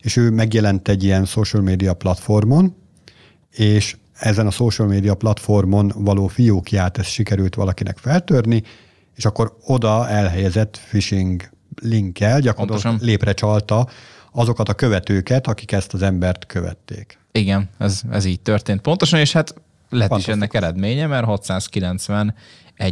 és 0.00 0.16
ő 0.16 0.30
megjelent 0.30 0.88
egy 0.88 1.04
ilyen 1.04 1.24
social 1.24 1.62
media 1.62 1.94
platformon, 1.94 2.74
és 3.50 3.96
ezen 4.14 4.46
a 4.46 4.50
social 4.50 4.88
media 4.88 5.14
platformon 5.14 5.92
való 5.94 6.26
fiókját 6.26 6.98
ezt 6.98 7.10
sikerült 7.10 7.54
valakinek 7.54 7.98
feltörni, 7.98 8.62
és 9.14 9.24
akkor 9.24 9.56
oda 9.66 10.08
elhelyezett 10.08 10.80
phishing 10.88 11.50
linkkel 11.82 12.40
gyakorlatilag 12.40 13.00
lépre 13.00 13.32
csalta 13.32 13.88
azokat 14.32 14.68
a 14.68 14.74
követőket, 14.74 15.46
akik 15.46 15.72
ezt 15.72 15.94
az 15.94 16.02
embert 16.02 16.46
követték. 16.46 17.18
Igen, 17.32 17.68
ez, 17.78 18.02
ez 18.10 18.24
így 18.24 18.40
történt. 18.40 18.80
Pontosan, 18.80 19.20
és 19.20 19.32
hát 19.32 19.54
lett 19.88 20.16
is 20.18 20.28
ennek 20.28 20.54
eredménye, 20.54 21.06
mert 21.06 21.24
690 21.24 22.34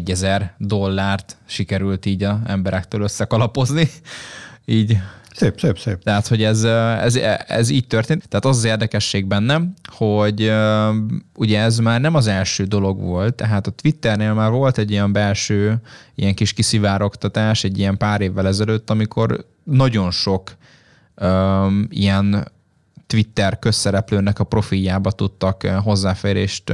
ezer 0.07 0.55
dollárt 0.59 1.37
sikerült 1.47 2.07
így 2.07 2.23
a 2.23 2.41
emberektől 2.47 3.01
összekalapozni, 3.01 3.89
így 4.65 4.99
Szép, 5.35 5.61
szép, 5.61 5.79
szép. 5.79 6.03
tehát, 6.03 6.27
hogy 6.27 6.42
ez, 6.42 6.64
ez, 6.64 7.16
ez 7.47 7.68
így 7.68 7.87
történt. 7.87 8.29
Tehát 8.29 8.45
az 8.45 8.57
az 8.57 8.64
érdekesség 8.64 9.27
benne, 9.27 9.61
hogy 9.97 10.53
ugye 11.35 11.61
ez 11.61 11.79
már 11.79 12.01
nem 12.01 12.14
az 12.14 12.27
első 12.27 12.64
dolog 12.64 13.01
volt, 13.01 13.35
tehát 13.35 13.66
a 13.66 13.71
Twitternél 13.71 14.35
már 14.35 14.51
volt 14.51 14.79
egy 14.79 14.90
ilyen 14.90 15.12
belső, 15.12 15.81
ilyen 16.14 16.35
kis 16.35 16.53
kiszivárogtatás 16.53 17.64
egy 17.64 17.79
ilyen 17.79 17.97
pár 17.97 18.21
évvel 18.21 18.47
ezelőtt, 18.47 18.90
amikor 18.90 19.47
nagyon 19.64 20.11
sok 20.11 20.57
ö, 21.14 21.66
ilyen 21.88 22.51
Twitter 23.07 23.59
közszereplőnek 23.59 24.38
a 24.38 24.45
profiljába 24.45 25.11
tudtak 25.11 25.62
hozzáférést 25.62 26.73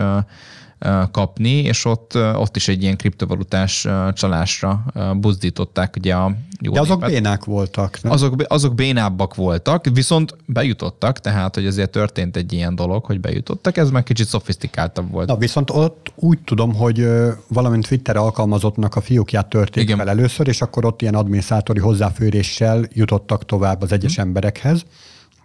kapni, 1.10 1.50
és 1.50 1.84
ott, 1.84 2.16
ott 2.16 2.56
is 2.56 2.68
egy 2.68 2.82
ilyen 2.82 2.96
kriptovalutás 2.96 3.86
csalásra 4.12 4.84
buzdították 5.20 5.94
ugye 5.98 6.14
a 6.14 6.36
jó 6.60 6.72
De 6.72 6.80
azok 6.80 7.00
népet. 7.00 7.14
bénák 7.14 7.44
voltak. 7.44 7.98
Nem? 8.02 8.12
Azok, 8.12 8.42
azok 8.48 8.74
bénábbak 8.74 9.34
voltak, 9.34 9.86
viszont 9.92 10.36
bejutottak, 10.46 11.20
tehát 11.20 11.54
hogy 11.54 11.66
azért 11.66 11.90
történt 11.90 12.36
egy 12.36 12.52
ilyen 12.52 12.74
dolog, 12.74 13.04
hogy 13.04 13.20
bejutottak, 13.20 13.76
ez 13.76 13.90
már 13.90 14.02
kicsit 14.02 14.26
szofisztikáltabb 14.26 15.10
volt. 15.10 15.28
Na, 15.28 15.36
viszont 15.36 15.70
ott 15.70 16.12
úgy 16.14 16.38
tudom, 16.44 16.74
hogy 16.74 17.08
valamint 17.48 17.86
Twitter 17.88 18.16
alkalmazottnak 18.16 18.94
a 18.96 19.00
fiókját 19.00 19.48
törték 19.48 19.82
Igen. 19.82 19.96
fel 19.96 20.08
először, 20.08 20.48
és 20.48 20.60
akkor 20.60 20.84
ott 20.84 21.02
ilyen 21.02 21.14
adminisztrátori 21.14 21.80
hozzáféréssel 21.80 22.84
jutottak 22.92 23.44
tovább 23.44 23.82
az 23.82 23.92
egyes 23.92 24.18
emberekhez. 24.18 24.84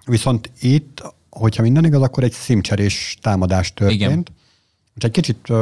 Viszont 0.05 0.51
itt, 0.61 1.13
hogyha 1.29 1.61
minden 1.61 1.85
igaz, 1.85 2.01
akkor 2.01 2.23
egy 2.23 2.31
szimcserés 2.31 3.17
támadás 3.21 3.73
történt. 3.73 4.01
Igen. 4.01 4.25
Most 4.93 5.03
egy 5.05 5.11
kicsit 5.11 5.53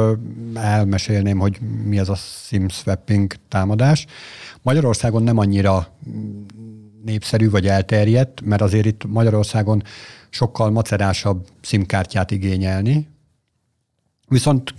elmesélném, 0.54 1.38
hogy 1.38 1.58
mi 1.84 1.98
ez 1.98 2.08
a 2.08 2.14
SIM 2.14 2.68
swapping 2.68 3.34
támadás. 3.48 4.06
Magyarországon 4.62 5.22
nem 5.22 5.38
annyira 5.38 5.88
népszerű 7.04 7.50
vagy 7.50 7.66
elterjedt, 7.66 8.40
mert 8.40 8.62
azért 8.62 8.86
itt 8.86 9.04
Magyarországon 9.06 9.82
sokkal 10.30 10.70
macerásabb 10.70 11.46
SIM-kártyát 11.60 12.30
igényelni, 12.30 13.10
Viszont 14.32 14.74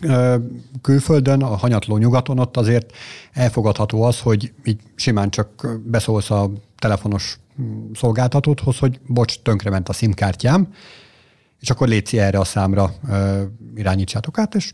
külföldön, 0.82 1.42
a 1.42 1.56
hanyatló 1.56 1.98
nyugaton 1.98 2.40
ott 2.40 2.58
azért 2.58 2.92
elfogadható 3.34 4.04
az, 4.04 4.20
hogy 4.20 4.54
így 4.64 4.80
simán 4.96 5.30
csak 5.30 5.68
beszólsz 5.86 6.32
a 6.32 6.52
telefonos 6.80 7.38
mm, 7.62 7.92
szolgáltatódhoz, 7.94 8.78
hogy 8.78 9.00
bocs, 9.08 9.40
tönkrement 9.40 9.90
a 9.90 9.94
SIM-kártyám, 9.94 10.74
és 11.64 11.70
akkor 11.70 11.88
létszi 11.88 12.20
erre 12.20 12.40
a 12.40 12.44
számra 12.44 12.94
ö, 13.10 13.44
irányítsátok 13.76 14.38
át, 14.38 14.56
és 14.56 14.74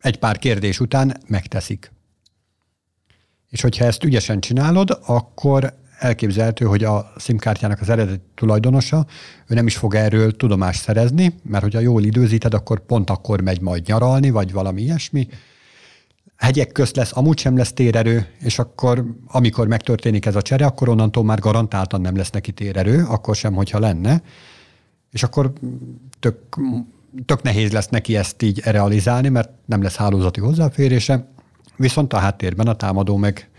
egy 0.00 0.18
pár 0.18 0.38
kérdés 0.38 0.80
után 0.80 1.16
megteszik. 1.26 1.92
És 3.48 3.60
hogyha 3.60 3.84
ezt 3.84 4.04
ügyesen 4.04 4.40
csinálod, 4.40 4.98
akkor 5.06 5.74
elképzelhető, 5.98 6.64
hogy 6.64 6.84
a 6.84 7.12
SIM-kártyának 7.18 7.80
az 7.80 7.88
eredeti 7.88 8.20
tulajdonosa, 8.34 9.06
ő 9.46 9.54
nem 9.54 9.66
is 9.66 9.76
fog 9.76 9.94
erről 9.94 10.36
tudomást 10.36 10.82
szerezni, 10.82 11.34
mert 11.42 11.62
hogyha 11.62 11.80
jól 11.80 12.02
időzíted, 12.02 12.54
akkor 12.54 12.86
pont 12.86 13.10
akkor 13.10 13.40
megy 13.40 13.60
majd 13.60 13.86
nyaralni, 13.86 14.30
vagy 14.30 14.52
valami 14.52 14.82
ilyesmi. 14.82 15.28
Hegyek 16.36 16.72
közt 16.72 16.96
lesz, 16.96 17.16
amúgy 17.16 17.38
sem 17.38 17.56
lesz 17.56 17.72
térerő, 17.72 18.26
és 18.38 18.58
akkor, 18.58 19.04
amikor 19.26 19.66
megtörténik 19.66 20.26
ez 20.26 20.36
a 20.36 20.42
csere, 20.42 20.66
akkor 20.66 20.88
onnantól 20.88 21.24
már 21.24 21.38
garantáltan 21.38 22.00
nem 22.00 22.16
lesz 22.16 22.30
neki 22.30 22.52
térerő, 22.52 23.04
akkor 23.04 23.36
sem, 23.36 23.54
hogyha 23.54 23.78
lenne. 23.78 24.22
És 25.12 25.22
akkor 25.22 25.52
tök, 26.20 26.36
tök 27.26 27.42
nehéz 27.42 27.72
lesz 27.72 27.88
neki 27.88 28.16
ezt 28.16 28.42
így 28.42 28.60
realizálni, 28.60 29.28
mert 29.28 29.50
nem 29.64 29.82
lesz 29.82 29.96
hálózati 29.96 30.40
hozzáférése. 30.40 31.28
Viszont 31.76 32.12
a 32.12 32.18
háttérben 32.18 32.66
a 32.66 32.76
támadó 32.76 33.16
meg 33.16 33.50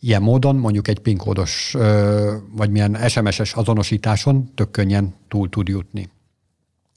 ilyen 0.00 0.22
módon 0.22 0.56
mondjuk 0.56 0.88
egy 0.88 0.98
PIN 0.98 1.16
kódos 1.16 1.74
ö, 1.74 2.36
vagy 2.52 2.70
milyen 2.70 3.08
SMS-es 3.08 3.52
azonosításon 3.52 4.50
tök 4.54 4.70
könnyen 4.70 5.14
túl 5.28 5.48
tud 5.48 5.68
jutni. 5.68 6.08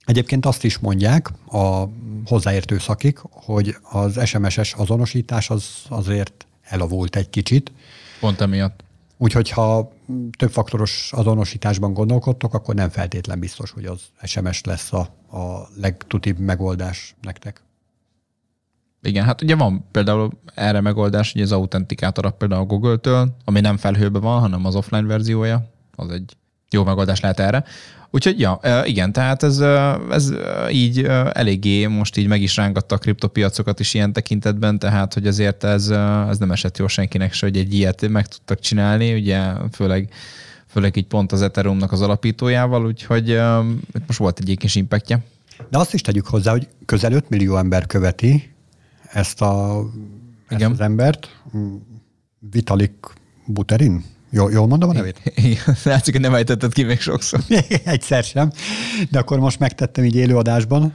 Egyébként 0.06 0.46
azt 0.46 0.64
is 0.64 0.78
mondják 0.78 1.30
a 1.52 1.84
hozzáértő 2.26 2.78
szakik, 2.78 3.20
hogy 3.22 3.76
az 3.82 4.28
SMS-es 4.28 4.74
azonosítás 4.74 5.50
az 5.50 5.66
azért 5.90 6.46
elavult 6.62 7.16
egy 7.16 7.30
kicsit, 7.30 7.72
Pont 8.20 8.42
emiatt. 8.42 8.84
Úgyhogy 9.22 9.50
ha 9.50 9.92
többfaktoros 10.38 11.14
azonosításban 11.14 11.94
gondolkodtok, 11.94 12.54
akkor 12.54 12.76
nem 12.76 12.90
feltétlen 12.90 13.40
biztos, 13.40 13.72
hogy 13.72 13.86
az 13.86 14.02
SMS 14.24 14.64
lesz 14.64 14.94
a, 14.94 15.00
a 15.38 15.68
legtutibb 15.76 16.40
megoldás 16.40 17.16
nektek. 17.22 17.62
Igen, 19.02 19.26
hát 19.26 19.42
ugye 19.42 19.56
van 19.56 19.86
például 19.92 20.32
erre 20.54 20.82
megoldás, 20.82 21.32
hogy 21.32 21.42
az 21.42 21.52
autentikátor 21.52 22.38
például 22.38 22.62
a 22.62 22.66
Google-től, 22.66 23.36
ami 23.46 23.60
nem 23.60 23.78
felhőben 23.78 24.22
van, 24.22 24.40
hanem 24.40 24.66
az 24.66 24.76
offline 24.76 25.08
verziója, 25.08 25.70
az 25.96 26.10
egy 26.10 26.38
jó 26.70 26.84
megoldás 26.84 27.20
lehet 27.20 27.40
erre. 27.40 27.64
Úgyhogy 28.14 28.40
ja, 28.40 28.60
igen, 28.84 29.12
tehát 29.12 29.44
ez, 29.44 29.60
ez 30.10 30.34
így 30.72 31.04
eléggé 31.34 31.86
most 31.86 32.18
így 32.18 32.28
meg 32.28 32.42
is 32.42 32.56
rángatta 32.56 32.96
a 32.96 32.98
kriptopiacokat 32.98 33.80
is 33.80 33.94
ilyen 33.94 34.14
tekintetben, 34.14 34.80
tehát 34.80 35.14
hogy 35.14 35.28
azért 35.28 35.64
ez, 35.64 35.90
ez 36.30 36.38
nem 36.38 36.52
esett 36.52 36.78
jól 36.78 36.88
senkinek 36.88 37.34
se, 37.34 37.46
hogy 37.46 37.58
egy 37.58 37.74
ilyet 37.74 38.08
meg 38.08 38.28
tudtak 38.28 38.60
csinálni, 38.60 39.14
ugye 39.14 39.52
főleg 39.72 40.10
főleg 40.72 40.96
így 40.96 41.08
pont 41.08 41.32
az 41.32 41.42
Ethereumnak 41.42 41.92
az 41.92 42.02
alapítójával, 42.02 42.86
úgyhogy 42.86 43.30
ö, 43.30 43.60
itt 43.94 44.08
most 44.08 44.20
volt 44.20 44.40
egy 44.40 44.58
kis 44.58 44.76
impactja. 44.76 45.20
De 45.70 45.78
azt 45.78 45.94
is 45.94 46.02
tegyük 46.02 46.28
hozzá, 46.28 46.52
hogy 46.52 46.68
közel 46.86 47.12
5 47.12 47.30
millió 47.30 47.58
ember 47.58 47.86
követi 47.86 48.54
ezt, 49.12 49.42
a, 49.42 49.84
ezt 50.48 50.60
Igen. 50.60 50.72
az 50.72 50.80
embert. 50.80 51.42
Vitalik 52.40 52.94
Buterin? 53.46 54.04
Jól, 54.34 54.52
jól 54.52 54.68
mondom 54.68 54.90
a 54.90 54.94
nevét? 54.94 55.22
Igen, 55.36 55.76
látszik, 55.84 56.14
hogy 56.14 56.24
nem 56.24 56.34
ejtetted 56.34 56.74
ki 56.74 56.84
még 56.84 57.00
sokszor. 57.00 57.40
Egyszer 57.84 58.24
sem, 58.24 58.52
de 59.10 59.20
akkor 59.20 59.40
most 59.40 59.60
megtettem 59.60 60.04
így 60.04 60.16
élőadásban. 60.16 60.94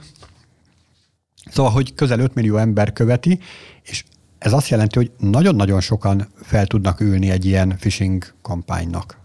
Szóval, 1.51 1.71
hogy 1.71 1.93
közel 1.93 2.19
5 2.19 2.33
millió 2.33 2.57
ember 2.57 2.93
követi, 2.93 3.39
és 3.83 4.03
ez 4.37 4.53
azt 4.53 4.69
jelenti, 4.69 4.97
hogy 4.97 5.11
nagyon-nagyon 5.17 5.81
sokan 5.81 6.27
fel 6.41 6.67
tudnak 6.67 6.99
ülni 6.99 7.29
egy 7.29 7.45
ilyen 7.45 7.75
phishing 7.79 8.33
kampánynak. 8.41 9.19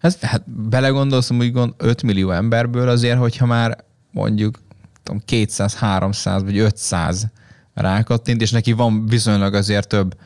Ez, 0.00 0.18
hát 0.20 0.50
belegondolsz, 0.50 1.28
hogy 1.28 1.52
gond 1.52 1.74
5 1.76 2.02
millió 2.02 2.30
emberből 2.30 2.88
azért, 2.88 3.18
hogyha 3.18 3.46
már 3.46 3.84
mondjuk 4.10 4.58
tudom, 5.02 5.20
200, 5.24 5.74
300 5.74 6.42
vagy 6.42 6.58
500 6.58 7.26
rákattint, 7.74 8.40
és 8.40 8.50
neki 8.50 8.72
van 8.72 9.06
viszonylag 9.06 9.54
azért 9.54 9.88
több 9.88 10.16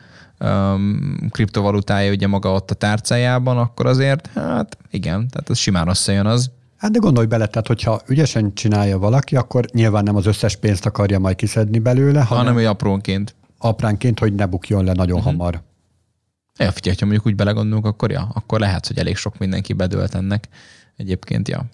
um, 0.41 1.15
kriptovalutája 1.29 2.11
ugye 2.11 2.27
maga 2.27 2.51
ott 2.51 2.71
a 2.71 2.75
tárcájában, 2.75 3.57
akkor 3.57 3.85
azért, 3.85 4.27
hát 4.27 4.77
igen, 4.91 5.27
tehát 5.27 5.49
ez 5.49 5.57
simán 5.57 5.87
összejön 5.87 6.25
az. 6.25 6.51
Hát 6.77 6.91
de 6.91 6.99
gondolj 6.99 7.25
bele, 7.27 7.47
tehát 7.47 7.67
hogyha 7.67 8.01
ügyesen 8.07 8.53
csinálja 8.53 8.99
valaki, 8.99 9.35
akkor 9.35 9.65
nyilván 9.73 10.03
nem 10.03 10.15
az 10.15 10.25
összes 10.25 10.55
pénzt 10.55 10.85
akarja 10.85 11.19
majd 11.19 11.35
kiszedni 11.35 11.79
belőle, 11.79 12.21
hanem, 12.21 12.37
Hanem, 12.37 12.53
hogy 12.53 12.65
aprónként. 12.65 13.35
apránként, 13.57 14.19
hogy 14.19 14.33
ne 14.33 14.45
bukjon 14.45 14.83
le 14.83 14.93
nagyon 14.93 15.17
uh-huh. 15.17 15.31
hamar. 15.31 15.61
Ja, 16.57 16.71
figyelj, 16.71 16.95
ha 16.99 17.05
mondjuk 17.05 17.27
úgy 17.27 17.35
belegondolunk, 17.35 17.85
akkor 17.85 18.11
ja, 18.11 18.31
akkor 18.33 18.59
lehet, 18.59 18.87
hogy 18.87 18.97
elég 18.97 19.15
sok 19.15 19.37
mindenki 19.37 19.73
bedölt 19.73 20.15
ennek. 20.15 20.47
Egyébként, 20.95 21.47
ja. 21.47 21.65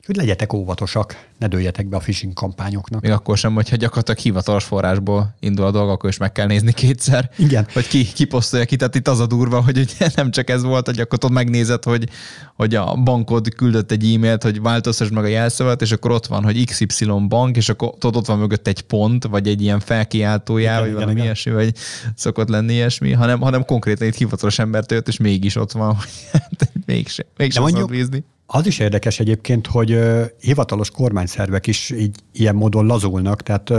Úgyhogy 0.00 0.16
legyetek 0.16 0.52
óvatosak, 0.52 1.26
ne 1.38 1.46
dőljetek 1.46 1.86
be 1.86 1.96
a 1.96 1.98
phishing 1.98 2.32
kampányoknak. 2.32 3.00
Még 3.02 3.10
akkor 3.10 3.38
sem, 3.38 3.54
hogyha 3.54 3.76
gyakorlatilag 3.76 4.18
hivatalos 4.18 4.64
forrásból 4.64 5.34
indul 5.40 5.64
a 5.64 5.70
dolog, 5.70 5.88
akkor 5.88 6.08
is 6.10 6.16
meg 6.16 6.32
kell 6.32 6.46
nézni 6.46 6.72
kétszer. 6.72 7.30
Igen. 7.38 7.66
Hogy 7.72 7.88
ki, 7.88 8.04
ki 8.12 8.24
posztolja 8.24 8.64
ki. 8.64 8.76
Tehát 8.76 8.94
itt 8.94 9.08
az 9.08 9.20
a 9.20 9.26
durva, 9.26 9.62
hogy 9.62 9.78
ugye 9.78 10.10
nem 10.14 10.30
csak 10.30 10.50
ez 10.50 10.62
volt, 10.62 10.86
hogy 10.86 11.00
akkor 11.00 11.18
ott 11.22 11.30
megnézed, 11.30 11.84
hogy, 11.84 12.08
hogy 12.54 12.74
a 12.74 12.94
bankod 12.94 13.54
küldött 13.54 13.90
egy 13.90 14.14
e-mailt, 14.14 14.42
hogy 14.42 14.60
változtass 14.60 15.08
meg 15.08 15.24
a 15.24 15.26
jelszavat, 15.26 15.82
és 15.82 15.92
akkor 15.92 16.10
ott 16.10 16.26
van, 16.26 16.44
hogy 16.44 16.64
XY 16.64 17.04
bank, 17.28 17.56
és 17.56 17.68
akkor 17.68 17.94
tudod, 17.98 18.16
ott 18.16 18.26
van 18.26 18.38
mögött 18.38 18.66
egy 18.66 18.80
pont, 18.80 19.24
vagy 19.24 19.48
egy 19.48 19.62
ilyen 19.62 19.80
felkiáltójá, 19.80 20.70
Igen, 20.70 20.78
vagy 20.80 20.88
igen, 20.88 20.94
valami 21.00 21.12
igen. 21.12 21.24
ilyesmi, 21.24 21.52
vagy 21.52 21.74
szokott 22.14 22.48
lenni 22.48 22.72
ilyesmi, 22.72 23.12
hanem, 23.12 23.40
hanem 23.40 23.64
konkrétan 23.64 24.06
itt 24.06 24.14
hivatalos 24.14 24.58
embertől 24.58 24.98
jött, 24.98 25.08
és 25.08 25.16
mégis 25.16 25.56
ott 25.56 25.72
van, 25.72 25.94
hogy 25.94 26.10
hát 26.32 26.72
mégsem, 26.86 27.26
mégsem 27.36 27.62
mondjuk- 27.62 27.82
szabad 27.82 27.98
bízni. 27.98 28.24
Az 28.52 28.66
is 28.66 28.78
érdekes 28.78 29.20
egyébként, 29.20 29.66
hogy 29.66 29.98
hivatalos 30.40 30.90
kormányszervek 30.90 31.66
is 31.66 31.90
így 31.90 32.16
ilyen 32.32 32.54
módon 32.54 32.86
lazulnak, 32.86 33.42
tehát 33.42 33.72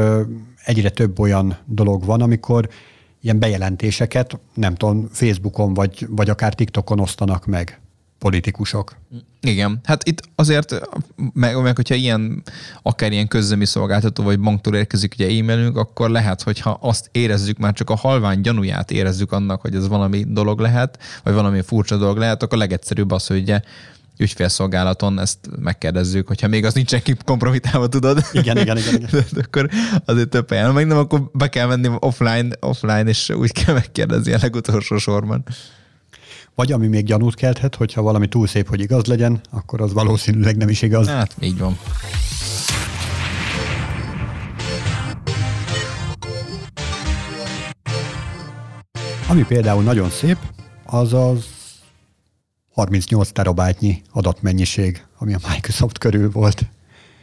egyre 0.66 0.90
több 0.90 1.20
olyan 1.20 1.58
dolog 1.66 2.06
van, 2.06 2.22
amikor 2.22 2.70
ilyen 3.22 3.40
bejelentéseket, 3.40 4.40
nem 4.54 4.76
tudom, 4.76 5.08
Facebookon 5.12 5.74
vagy, 5.74 6.08
vagy 6.10 6.30
akár 6.30 6.54
TikTokon 6.54 7.00
osztanak 7.00 7.46
meg 7.46 7.80
politikusok. 8.20 8.96
Igen, 9.42 9.80
hát 9.84 10.08
itt 10.08 10.22
azért, 10.36 10.80
meg, 11.34 11.62
meg 11.62 11.76
hogyha 11.76 11.96
ilyen, 11.96 12.44
akár 12.82 13.12
ilyen 13.12 13.28
közömi 13.28 13.66
szolgáltató 13.66 14.24
vagy 14.24 14.40
banktól 14.40 14.76
érkezik 14.76 15.14
ugye 15.14 15.40
e-mailünk, 15.40 15.78
akkor 15.78 16.10
lehet, 16.10 16.42
hogyha 16.42 16.78
azt 16.82 17.10
érezzük, 17.12 17.58
már 17.58 17.74
csak 17.74 17.90
a 17.90 17.96
halvány 17.96 18.42
gyanúját 18.42 18.92
érezzük 18.92 19.32
annak, 19.32 19.62
hogy 19.62 19.76
ez 19.76 19.88
valami 19.88 20.24
dolog 20.28 20.60
lehet, 20.60 21.00
vagy 21.24 21.34
valami 21.34 21.62
furcsa 21.62 21.98
dolog 21.98 22.18
lehet, 22.18 22.44
akkor 22.44 22.58
legegyszerűbb 22.58 23.12
az, 23.12 23.28
hogy 23.28 23.42
ugye 23.42 23.62
ügyfélszolgálaton 24.22 25.20
ezt 25.20 25.38
megkérdezzük, 25.60 26.28
hogyha 26.28 26.48
még 26.48 26.66
az 26.66 26.74
nincsen 26.74 27.02
kompromitálva, 27.26 27.88
tudod? 27.88 28.26
Igen, 28.32 28.58
igen, 28.58 28.78
igen, 28.78 28.96
igen. 28.96 29.10
De 29.32 29.42
akkor 29.44 29.70
azért 30.06 30.30
több 30.30 30.50
helyen, 30.50 30.74
meg 30.74 30.88
nem, 30.88 30.98
akkor 30.98 31.30
be 31.34 31.50
kell 31.50 31.68
menni 31.68 31.90
offline, 32.00 32.56
offline, 32.60 33.04
és 33.04 33.30
úgy 33.30 33.52
kell 33.52 33.74
megkérdezni 33.74 34.34
a 34.34 34.38
legutolsó 34.42 34.98
sorban. 34.98 35.44
Vagy 36.56 36.72
ami 36.72 36.88
még 36.88 37.06
gyanút 37.06 37.36
kelthet, 37.36 37.76
hogyha 37.76 38.02
valami 38.02 38.28
túl 38.28 38.48
szép, 38.48 38.68
hogy 38.68 38.80
igaz 38.80 39.06
legyen, 39.06 39.42
akkor 39.52 39.82
az 39.82 39.94
valószínűleg 39.94 40.58
nem 40.58 40.70
is 40.70 40.82
igaz. 40.82 41.08
Hát, 41.08 41.36
így 41.40 41.58
van. 41.58 41.78
Ami 49.28 49.44
például 49.44 49.84
nagyon 49.84 50.10
szép, 50.10 50.38
az 50.86 51.14
az 51.14 51.51
38 52.74 53.32
terabájtnyi 53.32 54.02
adatmennyiség, 54.12 55.06
ami 55.18 55.34
a 55.34 55.40
Microsoft 55.50 55.98
körül 55.98 56.32
volt. 56.32 56.66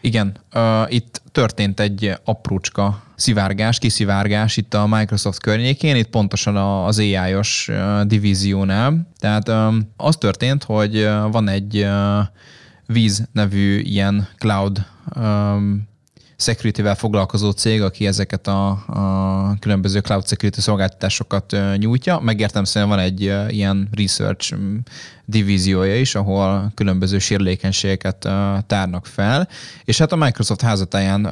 Igen, 0.01 0.37
uh, 0.55 0.93
itt 0.93 1.23
történt 1.33 1.81
egy 1.81 2.15
aprócska 2.25 3.03
szivárgás, 3.15 3.79
kiszivárgás 3.79 4.57
itt 4.57 4.75
a 4.75 4.87
Microsoft 4.87 5.41
környékén, 5.41 5.97
itt 5.97 6.09
pontosan 6.09 6.57
az 6.57 6.99
AI-os 6.99 7.71
divíziónál. 8.05 9.09
Tehát 9.19 9.49
um, 9.49 9.93
az 9.97 10.17
történt, 10.17 10.65
hogy 10.65 11.09
van 11.31 11.49
egy 11.49 11.77
uh, 11.77 12.27
víz 12.87 13.29
nevű 13.33 13.79
ilyen 13.79 14.29
cloud 14.37 14.87
um, 15.17 15.88
security-vel 16.41 16.95
foglalkozó 16.95 17.51
cég, 17.51 17.83
aki 17.83 18.07
ezeket 18.07 18.47
a, 18.47 18.69
a 18.71 19.57
különböző 19.61 19.99
cloud 20.01 20.27
security 20.27 20.59
szolgáltatásokat 20.59 21.57
nyújtja. 21.77 22.21
Megértem 22.21 22.65
szerint 22.65 22.91
van 22.91 23.01
egy 23.01 23.21
ilyen 23.49 23.89
research 23.93 24.55
divíziója 25.25 25.97
is, 26.01 26.15
ahol 26.15 26.73
különböző 26.75 27.19
sérülékenységeket 27.19 28.29
tárnak 28.67 29.07
fel, 29.07 29.49
és 29.85 29.99
hát 29.99 30.13
a 30.13 30.17
Microsoft 30.17 30.61
házatáján 30.61 31.29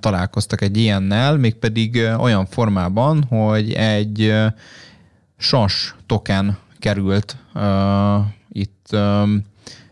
találkoztak 0.00 0.60
egy 0.60 0.76
ilyennel, 0.76 1.36
mégpedig 1.36 1.96
olyan 2.18 2.46
formában, 2.46 3.24
hogy 3.24 3.72
egy 3.72 4.34
SAS 5.36 5.94
token 6.06 6.58
került 6.78 7.36
itt 8.48 8.96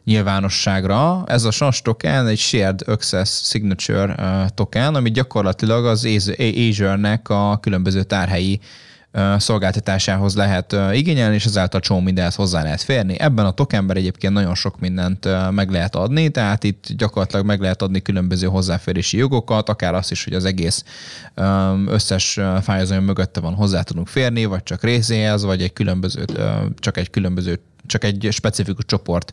nyilvánosságra. 0.04 1.24
Ez 1.26 1.44
a 1.44 1.50
SAS 1.50 1.82
token 1.82 2.26
egy 2.26 2.38
Shared 2.38 2.80
Access 2.86 3.42
Signature 3.42 4.14
token, 4.54 4.94
ami 4.94 5.10
gyakorlatilag 5.10 5.86
az 5.86 6.08
Azure-nek 6.38 7.28
a 7.28 7.58
különböző 7.60 8.02
tárhelyi 8.02 8.60
szolgáltatásához 9.36 10.36
lehet 10.36 10.76
igényelni, 10.92 11.34
és 11.34 11.44
ezáltal 11.44 11.80
csomó 11.80 12.00
mindenhez 12.00 12.34
hozzá 12.34 12.62
lehet 12.62 12.82
férni. 12.82 13.18
Ebben 13.20 13.46
a 13.46 13.50
tokenben 13.50 13.96
egyébként 13.96 14.32
nagyon 14.32 14.54
sok 14.54 14.80
mindent 14.80 15.28
meg 15.50 15.70
lehet 15.70 15.94
adni, 15.94 16.28
tehát 16.28 16.64
itt 16.64 16.86
gyakorlatilag 16.96 17.46
meg 17.46 17.60
lehet 17.60 17.82
adni 17.82 18.02
különböző 18.02 18.46
hozzáférési 18.46 19.16
jogokat, 19.16 19.68
akár 19.68 19.94
azt 19.94 20.10
is, 20.10 20.24
hogy 20.24 20.32
az 20.32 20.44
egész 20.44 20.84
összes 21.86 22.40
fájlozó 22.62 23.00
mögötte 23.00 23.40
van 23.40 23.54
hozzá 23.54 23.82
tudunk 23.82 24.08
férni, 24.08 24.44
vagy 24.44 24.62
csak 24.62 24.82
részéhez, 24.82 25.44
vagy 25.44 25.62
egy 25.62 25.72
különböző, 25.72 26.24
csak 26.78 26.96
egy 26.96 27.10
különböző 27.10 27.60
csak 27.86 28.04
egy 28.04 28.28
specifikus 28.30 28.84
csoport 28.86 29.32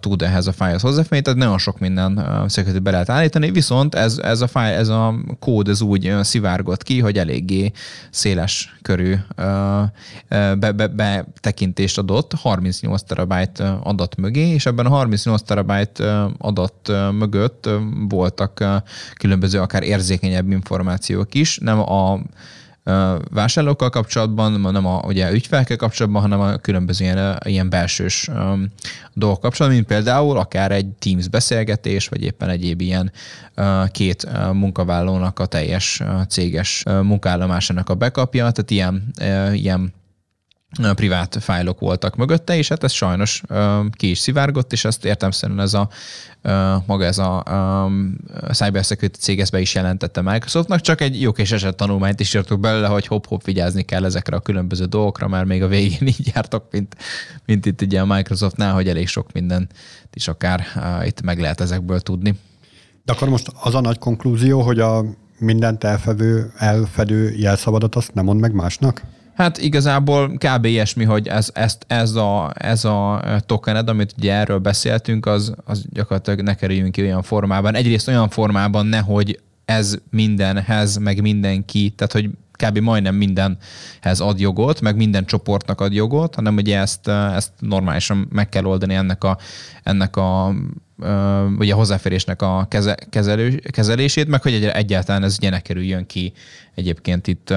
tud 0.00 0.22
ehhez 0.22 0.46
a 0.46 0.52
fájlhoz 0.52 0.82
hozzáférni, 0.82 1.24
tehát 1.24 1.38
nagyon 1.38 1.58
sok 1.58 1.78
minden 1.78 2.18
uh, 2.18 2.48
security 2.48 2.82
be 2.82 2.90
lehet 2.90 3.08
állítani, 3.08 3.50
viszont 3.50 3.94
ez, 3.94 4.18
ez, 4.18 4.40
a 4.40 4.46
fájl, 4.46 4.78
ez 4.78 4.88
a 4.88 5.14
kód 5.38 5.68
ez 5.68 5.80
úgy 5.80 6.08
uh, 6.08 6.20
szivárgott 6.20 6.82
ki, 6.82 7.00
hogy 7.00 7.18
eléggé 7.18 7.72
széles 8.10 8.76
körű 8.82 9.12
uh, 9.12 9.82
be, 10.28 10.72
be, 10.72 10.86
betekintést 10.88 11.98
adott 11.98 12.32
38 12.34 13.02
terabájt 13.02 13.60
adat 13.82 14.16
mögé, 14.16 14.48
és 14.48 14.66
ebben 14.66 14.86
a 14.86 14.88
38 14.88 15.42
terabájt 15.42 16.02
adat 16.38 16.92
mögött 17.12 17.68
voltak 18.08 18.64
különböző 19.14 19.60
akár 19.60 19.82
érzékenyebb 19.82 20.50
információk 20.50 21.34
is, 21.34 21.58
nem 21.58 21.78
a 21.78 22.20
vásárlókkal 23.30 23.90
kapcsolatban, 23.90 24.60
nem 24.60 24.86
a 24.86 25.02
ugye, 25.04 25.32
ügyfelekkel 25.32 25.76
kapcsolatban, 25.76 26.22
hanem 26.22 26.40
a 26.40 26.56
különböző 26.56 27.04
ilyen, 27.04 27.38
ilyen 27.44 27.70
belsős 27.70 28.30
dolgok 29.12 29.40
kapcsolatban, 29.40 29.80
mint 29.80 29.86
például 29.86 30.38
akár 30.38 30.72
egy 30.72 30.86
Teams 30.86 31.28
beszélgetés, 31.28 32.08
vagy 32.08 32.22
éppen 32.22 32.48
egyéb 32.48 32.80
ilyen 32.80 33.12
két 33.90 34.28
munkavállalónak 34.52 35.38
a 35.38 35.46
teljes 35.46 36.02
céges 36.28 36.82
uh, 36.86 37.02
munkállomásának 37.02 37.88
a 37.88 37.94
backupja, 37.94 38.50
tehát 38.50 38.70
ilyen, 38.70 39.12
ilyen 39.54 39.92
privát 40.94 41.38
fájlok 41.40 41.80
voltak 41.80 42.16
mögötte, 42.16 42.56
és 42.56 42.68
hát 42.68 42.84
ez 42.84 42.92
sajnos 42.92 43.42
ki 43.90 44.10
is 44.10 44.18
szivárgott, 44.18 44.72
és 44.72 44.84
ezt 44.84 45.04
értem 45.04 45.30
ez 45.58 45.74
a 45.74 45.88
maga 46.86 47.04
ez 47.04 47.18
a 47.18 47.42
um, 47.50 48.16
cyber 48.52 48.84
security 48.84 49.16
cég 49.16 49.40
ezt 49.40 49.52
be 49.52 49.60
is 49.60 49.74
jelentette 49.74 50.20
Microsoftnak, 50.20 50.80
csak 50.80 51.00
egy 51.00 51.20
jó 51.20 51.32
kis 51.32 51.52
eset 51.52 51.76
tanulmányt 51.76 52.20
is 52.20 52.34
írtuk 52.34 52.60
belőle, 52.60 52.86
hogy 52.86 53.06
hop-hop 53.06 53.44
vigyázni 53.44 53.82
kell 53.82 54.04
ezekre 54.04 54.36
a 54.36 54.40
különböző 54.40 54.84
dolgokra, 54.84 55.28
mert 55.28 55.46
még 55.46 55.62
a 55.62 55.68
végén 55.68 56.06
így 56.18 56.30
jártok, 56.34 56.64
mint, 56.70 56.96
mint 57.46 57.66
itt 57.66 57.82
ugye 57.82 58.00
a 58.00 58.06
Microsoftnál, 58.06 58.72
hogy 58.72 58.88
elég 58.88 59.08
sok 59.08 59.32
minden 59.32 59.68
is 60.14 60.28
akár 60.28 60.64
itt 61.04 61.22
meg 61.22 61.40
lehet 61.40 61.60
ezekből 61.60 62.00
tudni. 62.00 62.34
De 63.04 63.12
akkor 63.12 63.28
most 63.28 63.52
az 63.62 63.74
a 63.74 63.80
nagy 63.80 63.98
konklúzió, 63.98 64.60
hogy 64.60 64.80
a 64.80 65.04
mindent 65.38 65.84
elfedő, 65.84 66.52
elfedő 66.56 67.30
jelszavadat 67.36 67.94
azt 67.94 68.14
nem 68.14 68.24
mond 68.24 68.40
meg 68.40 68.52
másnak? 68.52 69.02
Hát 69.34 69.58
igazából 69.58 70.28
kb. 70.28 70.64
ilyesmi, 70.64 71.04
hogy 71.04 71.28
ez, 71.28 71.50
ezt, 71.54 71.84
ez, 71.86 72.14
a, 72.14 72.52
ez 72.54 72.84
a 72.84 73.22
tokened, 73.46 73.88
amit 73.88 74.14
ugye 74.18 74.32
erről 74.32 74.58
beszéltünk, 74.58 75.26
az, 75.26 75.54
az 75.64 75.84
gyakorlatilag 75.90 76.40
ne 76.40 76.54
kerüljünk 76.54 76.92
ki 76.92 77.02
olyan 77.02 77.22
formában. 77.22 77.74
Egyrészt 77.74 78.08
olyan 78.08 78.28
formában 78.28 78.86
nehogy 78.86 79.40
ez 79.64 79.98
mindenhez, 80.10 80.96
meg 80.96 81.20
mindenki, 81.20 81.90
tehát 81.96 82.12
hogy 82.12 82.30
kb. 82.52 82.78
majdnem 82.78 83.14
mindenhez 83.14 84.20
ad 84.20 84.40
jogot, 84.40 84.80
meg 84.80 84.96
minden 84.96 85.24
csoportnak 85.24 85.80
ad 85.80 85.92
jogot, 85.92 86.34
hanem 86.34 86.56
ugye 86.56 86.78
ezt, 86.78 87.08
ezt 87.08 87.52
normálisan 87.58 88.28
meg 88.30 88.48
kell 88.48 88.64
oldani 88.64 88.94
ennek 88.94 89.24
a, 89.24 89.38
ennek 89.82 90.16
a 90.16 90.54
ugye 91.58 91.72
a 91.72 91.76
hozzáférésnek 91.76 92.42
a 92.42 92.66
keze, 92.68 92.94
kezelő, 93.10 93.62
kezelését, 93.70 94.28
meg 94.28 94.42
hogy 94.42 94.64
egyáltalán 94.64 95.22
ez 95.22 95.36
ugye 95.38 95.50
ne 95.50 95.60
kerüljön 95.60 96.06
ki 96.06 96.32
egyébként 96.74 97.26
itt, 97.26 97.54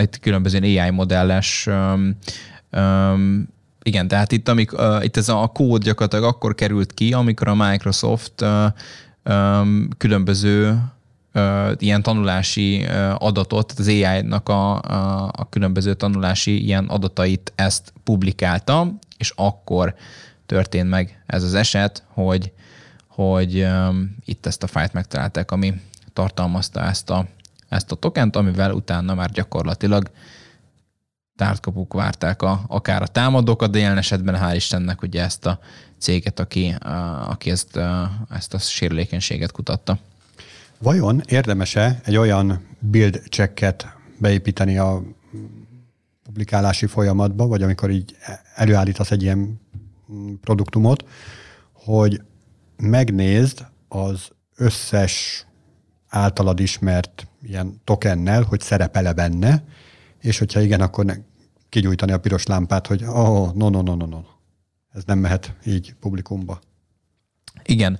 itt 0.00 0.20
különböző 0.20 0.58
AI 0.58 0.90
modelles 0.90 1.66
um, 1.66 3.48
igen, 3.82 4.08
tehát 4.08 4.32
itt, 4.32 4.48
amik, 4.48 4.72
uh, 4.72 5.04
itt 5.04 5.16
ez 5.16 5.28
a 5.28 5.50
kód 5.54 5.82
gyakorlatilag 5.82 6.24
akkor 6.24 6.54
került 6.54 6.94
ki, 6.94 7.12
amikor 7.12 7.48
a 7.48 7.54
Microsoft 7.54 8.32
uh, 8.40 8.64
um, 9.34 9.88
különböző 9.98 10.82
ilyen 11.78 12.02
tanulási 12.02 12.84
uh, 12.84 13.22
adatot, 13.22 13.74
az 13.78 13.88
AI-nak 13.88 14.48
a, 14.48 14.80
a, 14.80 15.30
a 15.36 15.48
különböző 15.48 15.94
tanulási 15.94 16.64
ilyen 16.64 16.84
adatait 16.84 17.52
ezt 17.54 17.92
publikálta, 18.04 18.98
és 19.18 19.32
akkor 19.36 19.94
történt 20.46 20.88
meg 20.88 21.22
ez 21.26 21.42
az 21.42 21.54
eset, 21.54 22.02
hogy 22.06 22.52
hogy 23.24 23.66
itt 24.24 24.46
ezt 24.46 24.62
a 24.62 24.66
fájt 24.66 24.92
megtalálták, 24.92 25.50
ami 25.50 25.74
tartalmazta 26.12 26.80
ezt 26.80 27.10
a, 27.10 27.26
ezt 27.68 27.92
a 27.92 27.94
tokent, 27.94 28.36
amivel 28.36 28.72
utána 28.72 29.14
már 29.14 29.30
gyakorlatilag 29.30 30.10
tártkapuk 31.36 31.92
várták 31.92 32.42
a, 32.42 32.64
akár 32.66 33.02
a 33.02 33.06
támadókat, 33.06 33.70
de 33.70 33.78
jelen 33.78 33.98
esetben 33.98 34.38
hál' 34.40 34.54
Istennek 34.54 35.02
ugye 35.02 35.22
ezt 35.22 35.46
a 35.46 35.58
céget, 35.98 36.40
aki, 36.40 36.74
uh, 36.84 37.30
aki 37.30 37.50
ezt, 37.50 37.78
ezt 38.30 38.54
a 38.54 38.58
sérülékenységet 38.58 39.52
kutatta. 39.52 39.98
Vajon 40.78 41.22
érdemese 41.26 42.00
egy 42.04 42.16
olyan 42.16 42.66
build 42.78 43.22
checket 43.28 43.96
beépíteni 44.18 44.78
a 44.78 45.02
publikálási 46.24 46.86
folyamatba, 46.86 47.46
vagy 47.46 47.62
amikor 47.62 47.90
így 47.90 48.16
előállítasz 48.54 49.10
egy 49.10 49.22
ilyen 49.22 49.60
produktumot, 50.40 51.04
hogy 51.72 52.20
megnézd 52.82 53.66
az 53.88 54.28
összes 54.56 55.46
általad 56.08 56.60
ismert 56.60 57.26
ilyen 57.42 57.80
tokennel, 57.84 58.42
hogy 58.42 58.60
szerepele 58.60 59.12
benne, 59.12 59.64
és 60.20 60.38
hogyha 60.38 60.60
igen, 60.60 60.80
akkor 60.80 61.04
ne, 61.04 61.14
kigyújtani 61.68 62.12
a 62.12 62.18
piros 62.18 62.46
lámpát, 62.46 62.86
hogy 62.86 63.04
oh, 63.04 63.54
no, 63.54 63.68
no, 63.68 63.82
no, 63.82 63.94
no, 63.94 64.06
no. 64.06 64.20
Ez 64.92 65.02
nem 65.04 65.18
mehet 65.18 65.54
így 65.64 65.94
publikumba. 66.00 66.60
Igen. 67.64 67.98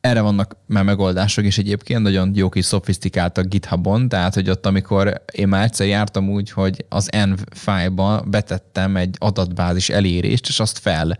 Erre 0.00 0.20
vannak 0.20 0.56
már 0.66 0.84
megoldások 0.84 1.44
is 1.44 1.58
egyébként, 1.58 2.02
nagyon 2.02 2.32
jó 2.34 2.48
kis 2.48 2.64
szofisztikáltak 2.64 3.46
GitHubon, 3.46 4.08
tehát 4.08 4.34
hogy 4.34 4.50
ott, 4.50 4.66
amikor 4.66 5.24
én 5.32 5.48
már 5.48 5.64
egyszer 5.64 5.86
jártam 5.86 6.30
úgy, 6.30 6.50
hogy 6.50 6.84
az 6.88 7.12
env 7.12 7.40
fájlba 7.50 8.22
betettem 8.26 8.96
egy 8.96 9.16
adatbázis 9.18 9.88
elérést, 9.88 10.48
és 10.48 10.60
azt 10.60 10.78
fel 10.78 11.18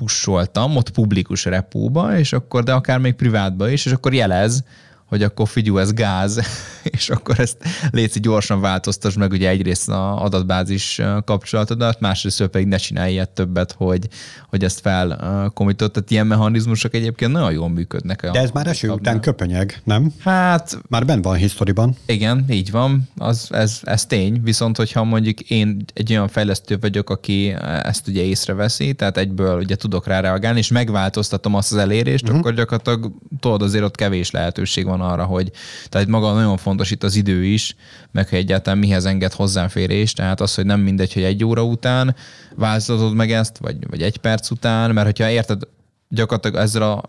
pusoltam 0.00 0.76
ott 0.76 0.90
publikus 0.90 1.44
repóba, 1.44 2.18
és 2.18 2.32
akkor, 2.32 2.62
de 2.62 2.72
akár 2.72 2.98
még 2.98 3.14
privátba 3.14 3.68
is, 3.68 3.86
és 3.86 3.92
akkor 3.92 4.14
jelez, 4.14 4.64
hogy 5.10 5.22
akkor 5.22 5.48
figyú, 5.48 5.78
ez 5.78 5.92
gáz, 5.92 6.40
és 6.96 7.10
akkor 7.10 7.40
ezt 7.40 7.56
léci 7.90 8.20
gyorsan 8.20 8.60
változtass 8.60 9.14
meg 9.14 9.32
ugye 9.32 9.48
egyrészt 9.48 9.88
a 9.88 10.22
adatbázis 10.22 11.00
kapcsolatodat, 11.24 12.00
másrészt 12.00 12.46
pedig 12.46 12.66
ne 12.66 12.76
csinálj 12.76 13.12
ilyet 13.12 13.30
többet, 13.30 13.72
hogy, 13.72 14.08
hogy 14.48 14.64
ezt 14.64 14.80
felkomitott. 14.80 15.92
Tehát 15.92 16.10
ilyen 16.10 16.26
mechanizmusok 16.26 16.94
egyébként 16.94 17.32
nagyon 17.32 17.52
jól 17.52 17.68
működnek. 17.68 18.30
De 18.30 18.40
ez 18.40 18.50
már 18.50 18.66
eső 18.66 18.90
után 18.90 19.20
köpönyeg, 19.20 19.80
nem? 19.84 20.12
Hát... 20.18 20.78
Már 20.88 21.06
bent 21.06 21.24
van 21.24 21.36
historiban. 21.36 21.96
Igen, 22.06 22.44
így 22.50 22.70
van, 22.70 23.08
az, 23.16 23.48
ez, 23.50 23.80
ez 23.82 24.06
tény, 24.06 24.40
viszont 24.42 24.76
hogyha 24.76 25.04
mondjuk 25.04 25.40
én 25.40 25.84
egy 25.94 26.10
olyan 26.10 26.28
fejlesztő 26.28 26.78
vagyok, 26.80 27.10
aki 27.10 27.54
ezt 27.82 28.08
ugye 28.08 28.22
észreveszi, 28.22 28.92
tehát 28.92 29.16
egyből 29.16 29.58
ugye 29.58 29.76
tudok 29.76 30.06
rá 30.06 30.20
reagálni, 30.20 30.58
és 30.58 30.68
megváltoztatom 30.68 31.54
azt 31.54 31.72
az 31.72 31.78
elérést, 31.78 32.22
uh-huh. 32.22 32.38
akkor 32.38 32.54
gyakorlatilag 32.54 33.12
tudod, 33.40 33.62
azért 33.62 33.84
ott 33.84 33.96
kevés 33.96 34.30
lehetőség 34.30 34.84
van 34.84 34.99
arra, 35.00 35.24
hogy 35.24 35.50
tehát 35.88 36.06
maga 36.06 36.32
nagyon 36.32 36.56
fontos 36.56 36.90
itt 36.90 37.02
az 37.02 37.16
idő 37.16 37.44
is, 37.44 37.76
meg 38.12 38.28
hogy 38.28 38.38
egyáltalán 38.38 38.78
mihez 38.78 39.04
enged 39.04 39.32
hozzáférés, 39.32 40.12
tehát 40.12 40.40
az, 40.40 40.54
hogy 40.54 40.66
nem 40.66 40.80
mindegy, 40.80 41.12
hogy 41.12 41.22
egy 41.22 41.44
óra 41.44 41.64
után 41.64 42.14
változtatod 42.56 43.14
meg 43.14 43.32
ezt, 43.32 43.58
vagy, 43.58 43.88
vagy 43.88 44.02
egy 44.02 44.16
perc 44.16 44.50
után, 44.50 44.90
mert 44.90 45.06
hogyha 45.06 45.30
érted, 45.30 45.62
gyakorlatilag 46.08 46.62
ezzel 46.62 46.82
a 46.82 47.02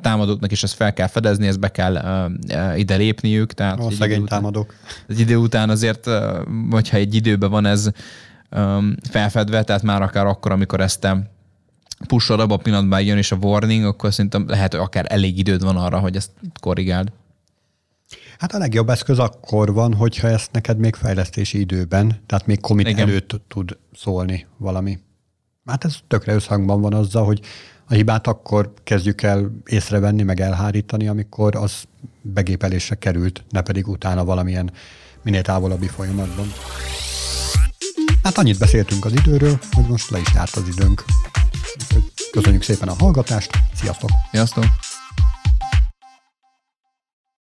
támadóknak 0.00 0.52
is 0.52 0.62
ezt 0.62 0.74
fel 0.74 0.92
kell 0.92 1.06
fedezni, 1.06 1.46
ezt 1.46 1.60
be 1.60 1.68
kell 1.68 1.94
uh, 1.94 2.78
ide 2.78 2.96
lépniük. 2.96 3.52
Tehát 3.52 3.78
a 3.78 3.90
szegény 3.90 4.20
után, 4.20 4.38
támadók. 4.38 4.74
Egy 5.08 5.20
idő 5.20 5.36
után 5.36 5.70
azért, 5.70 6.06
uh, 6.06 6.14
hogyha 6.70 6.96
egy 6.96 7.14
időben 7.14 7.50
van 7.50 7.66
ez 7.66 7.90
um, 8.50 8.94
felfedve, 9.10 9.62
tehát 9.62 9.82
már 9.82 10.02
akár 10.02 10.26
akkor, 10.26 10.52
amikor 10.52 10.80
ezt 10.80 11.00
te 11.00 11.30
pushol 12.06 12.40
abban 12.40 12.58
a 12.58 12.62
pillanatban 12.62 13.02
jön 13.02 13.16
és 13.16 13.32
a 13.32 13.36
warning, 13.36 13.84
akkor 13.84 14.12
szerintem 14.12 14.48
lehet, 14.48 14.72
hogy 14.72 14.80
akár 14.80 15.06
elég 15.08 15.38
időd 15.38 15.62
van 15.62 15.76
arra, 15.76 15.98
hogy 15.98 16.16
ezt 16.16 16.30
korrigáld. 16.60 17.12
Hát 18.38 18.54
a 18.54 18.58
legjobb 18.58 18.88
eszköz 18.88 19.18
akkor 19.18 19.72
van, 19.72 19.94
hogyha 19.94 20.28
ezt 20.28 20.52
neked 20.52 20.78
még 20.78 20.94
fejlesztési 20.94 21.58
időben, 21.58 22.22
tehát 22.26 22.46
még 22.46 22.60
commit 22.60 22.88
Igen. 22.88 23.08
előtt 23.08 23.40
tud 23.48 23.78
szólni 23.92 24.46
valami. 24.56 24.98
Hát 25.66 25.84
ez 25.84 25.96
tökre 26.08 26.34
összhangban 26.34 26.80
van 26.80 26.94
azzal, 26.94 27.24
hogy 27.24 27.40
a 27.84 27.94
hibát 27.94 28.26
akkor 28.26 28.72
kezdjük 28.84 29.22
el 29.22 29.50
észrevenni, 29.64 30.22
meg 30.22 30.40
elhárítani, 30.40 31.08
amikor 31.08 31.56
az 31.56 31.84
begépelésre 32.22 32.94
került, 32.94 33.44
ne 33.50 33.62
pedig 33.62 33.88
utána 33.88 34.24
valamilyen 34.24 34.70
minél 35.22 35.42
távolabbi 35.42 35.86
folyamatban. 35.86 36.46
Hát 38.22 38.38
annyit 38.38 38.58
beszéltünk 38.58 39.04
az 39.04 39.12
időről, 39.12 39.58
hogy 39.72 39.84
most 39.88 40.10
le 40.10 40.18
is 40.18 40.34
járt 40.34 40.56
az 40.56 40.68
időnk. 40.68 41.04
Köszönjük 42.30 42.62
szépen 42.62 42.88
a 42.88 42.94
hallgatást, 42.98 43.50
sziasztok! 43.74 44.10
Sziasztok! 44.30 44.64